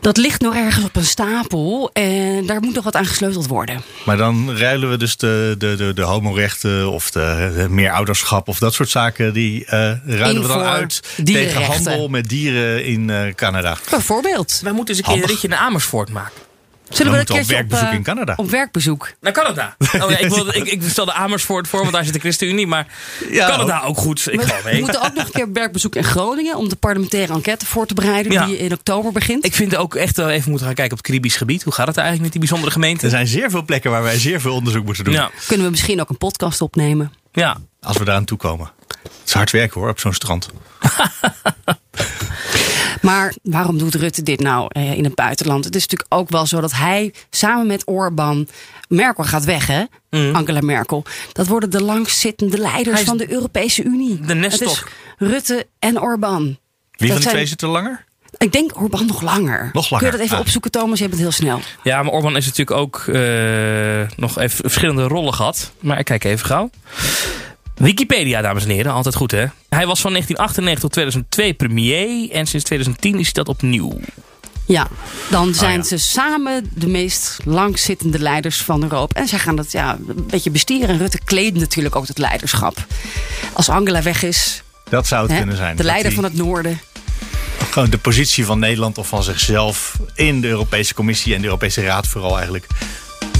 [0.00, 1.90] Dat ligt nog ergens op een stapel.
[1.92, 3.82] En daar moet nog wat aan gesleuteld worden.
[4.04, 8.48] Maar dan ruilen we dus de, de, de, de homorechten of de, de meer ouderschap
[8.48, 9.32] of dat soort zaken.
[9.32, 9.70] Die eh,
[10.04, 13.76] ruilen In we dan uit tegen handel met dieren in eh, Canada.
[13.90, 14.60] Bijvoorbeeld.
[14.62, 16.40] Wij moeten eens een keer een ritje naar Amersfoort maken.
[16.88, 18.32] Zullen Dan we we op keertje werkbezoek eh, in Canada.
[18.36, 19.10] Op werkbezoek.
[19.20, 19.76] Naar Canada.
[20.02, 22.66] Oh, ja, ik, wilde, ik, ik stelde Amersfoort voor, want daar zit de ChristenUnie.
[22.66, 22.86] Maar
[23.30, 24.28] Ja, Canada ook goed.
[24.32, 24.80] Ik ga We mee.
[24.80, 26.56] moeten ook nog een keer op werkbezoek in Groningen.
[26.56, 28.32] Om de parlementaire enquête voor te bereiden.
[28.32, 28.46] Ja.
[28.46, 29.44] Die in oktober begint.
[29.44, 31.62] Ik vind ook echt wel even moeten gaan kijken op het Caribisch gebied.
[31.62, 33.04] Hoe gaat het eigenlijk met die bijzondere gemeenten?
[33.04, 35.12] Er zijn zeer veel plekken waar wij zeer veel onderzoek moeten doen.
[35.14, 35.30] Ja.
[35.46, 37.12] Kunnen we misschien ook een podcast opnemen.
[37.32, 37.56] ja.
[37.80, 38.70] Als we daar aan toe komen.
[39.02, 40.48] Het is hard werken hoor, op zo'n strand.
[43.00, 45.64] Maar waarom doet Rutte dit nou eh, in het buitenland?
[45.64, 48.48] Het is natuurlijk ook wel zo dat hij samen met Orbán.
[48.88, 49.84] Merkel gaat weg, hè?
[50.32, 51.04] Angela Merkel.
[51.32, 53.06] Dat worden de langzittende leiders Mm.
[53.06, 54.20] Van de Europese Unie.
[54.20, 54.82] de is
[55.18, 56.42] Rutte en Orbán.
[56.44, 56.56] Wie
[56.98, 58.04] Dat van zijn- twee zit er langer?
[58.38, 59.70] Ik denk Orbán nog langer.
[59.72, 60.40] Nog langer, Kun je dat even ah.
[60.42, 60.98] opzoeken, Thomas?
[60.98, 61.60] Je hebt het heel snel.
[61.82, 65.72] Ja, maar Orbán is natuurlijk ook eh, nog even verschillende rollen gehad.
[65.80, 66.70] Maar ik kijk even gauw.
[67.74, 68.92] Wikipedia, dames en heren.
[68.92, 69.44] Altijd goed, hè?
[69.68, 72.30] Hij was van 1998 tot 2002 premier.
[72.30, 74.00] En sinds 2010 is hij dat opnieuw.
[74.66, 74.86] Ja,
[75.30, 79.20] dan Ah, zijn ze samen de meest langzittende leiders van Europa.
[79.20, 80.88] En zij gaan dat ja, een beetje bestieren.
[80.88, 82.86] En Rutte kleedt natuurlijk ook het leiderschap.
[83.52, 85.76] Als Angela weg is, Dat zou het hè, kunnen zijn.
[85.76, 86.80] de leider van het noorden.
[87.70, 91.82] Gewoon de positie van Nederland of van zichzelf in de Europese Commissie en de Europese
[91.82, 92.66] Raad vooral eigenlijk.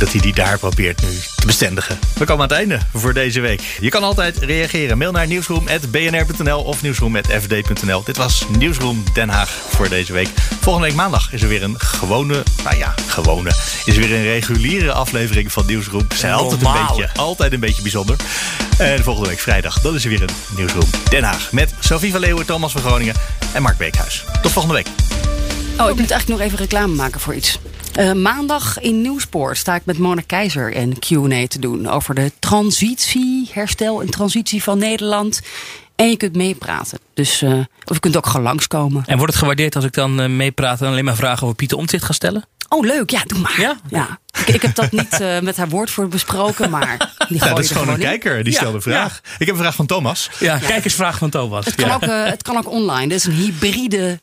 [0.05, 1.98] Dat hij die daar probeert nu te bestendigen.
[2.14, 3.76] We komen aan het einde voor deze week.
[3.80, 4.98] Je kan altijd reageren.
[4.98, 8.02] Mail naar nieuwsroom.bnr.nl of nieuwsroom.fd.nl.
[8.05, 10.28] Dit was Nieuwsroom Den Haag voor deze week.
[10.61, 13.48] Volgende week maandag is er weer een gewone, nou ja, gewone.
[13.84, 16.07] Is er weer een reguliere aflevering van Nieuwsroom.
[16.14, 18.16] Zijn altijd een, beetje, altijd een beetje bijzonder.
[18.78, 21.52] En volgende week vrijdag, dan is er weer een Nieuwsroom Den Haag.
[21.52, 23.14] Met Sophie van Leeuwen, Thomas van Groningen
[23.52, 24.24] en Mark Beekhuis.
[24.42, 24.86] Tot volgende week.
[25.78, 27.59] Oh, ik moet eigenlijk nog even reclame maken voor iets.
[27.95, 31.88] Eh, maandag in Nieuwspoort sta ik met Mona Keizer een Q&A te doen...
[31.88, 35.40] over de transitie, herstel en transitie van Nederland.
[35.97, 36.99] En je kunt meepraten.
[37.14, 37.53] Dus, eh,
[37.84, 39.03] of je kunt ook gewoon langskomen.
[39.07, 41.78] En wordt het gewaardeerd als ik dan eh, meepraat en alleen maar vragen over Pieter
[41.78, 42.45] Omtzigt ga stellen?
[42.68, 43.11] Oh, leuk.
[43.11, 43.61] Ja, doe maar.
[43.61, 43.76] Ja?
[43.88, 44.18] Ja.
[44.47, 47.70] Ik, ik heb dat niet eh, met haar woordvoer besproken, maar die Ja, dat is
[47.70, 48.01] gewoon een in.
[48.01, 49.20] kijker, die Ja, stelde een vraag.
[49.38, 50.30] Ik heb een vraag van Thomas.
[50.40, 51.64] Ja, kijkersvraag van Thomas.
[51.64, 51.95] Het kan, Ja.
[51.95, 53.07] ook, eh, het kan ook online.
[53.09, 54.20] Dit is een hybride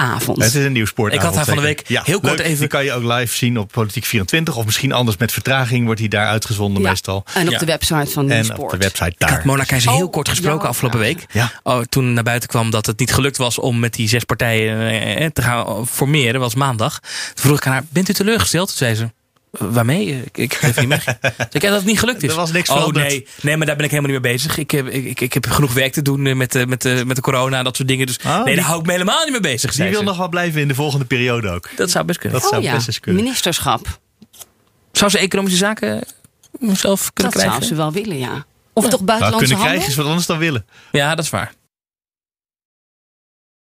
[0.00, 0.42] avond.
[0.44, 1.12] Het is een nieuwsport.
[1.12, 3.58] Ik had haar van de week heel kort even- Die kan je ook live zien
[3.58, 4.56] op Politiek 24.
[4.56, 7.24] Of misschien anders met vertraging wordt hij daar uitgezonden Ja, meestal.
[7.34, 7.58] En op Ja.
[7.58, 8.60] de website van En Nieuwsport.
[8.60, 9.42] op de website Ik had daar.
[9.46, 11.24] Mona Keizer heel Oh, kort gesproken afgelopen week.
[11.32, 11.52] Ja.
[11.62, 14.90] Oh, toen naar buiten kwam dat het niet gelukt was om met die zes partijen
[15.16, 16.98] eh, te gaan formeren, was maandag.
[17.00, 18.66] Toen vroeg ik aan haar, bent u teleurgesteld?
[18.68, 19.08] Toen zei ze, "Eh,
[19.50, 20.22] waarmee?
[20.24, 20.98] Ik, ik geef niet mee.
[21.00, 21.16] Zei
[21.50, 22.30] ik, dat het niet gelukt is.
[22.30, 23.08] Er was niks Oh veranderd.
[23.08, 24.58] nee, nee, maar daar ben ik helemaal niet mee bezig.
[24.58, 27.16] Ik heb, ik, ik, heb genoeg werk te doen eh, met, de- met, de- met
[27.16, 28.06] de corona en dat soort dingen.
[28.06, 29.72] Dus Ah, nee, die- daar hou ik me helemaal niet mee bezig.
[29.74, 30.04] Die wil ze.
[30.04, 31.68] nog wel blijven in de volgende periode ook.
[31.76, 32.40] Dat zou best kunnen.
[32.40, 33.22] Dat zou oh ja, best eens kunnen.
[33.22, 33.98] ministerschap.
[34.92, 36.04] Zou ze economische zaken
[36.60, 37.52] zelf kunnen Dat krijgen?
[37.64, 38.44] zou ze wel willen, ja.
[38.72, 39.64] Of toch Nou, buitenlandse kunnen handel?
[39.66, 40.66] krijgen is wat anders dan willen.
[40.92, 41.52] Ja, dat is waar.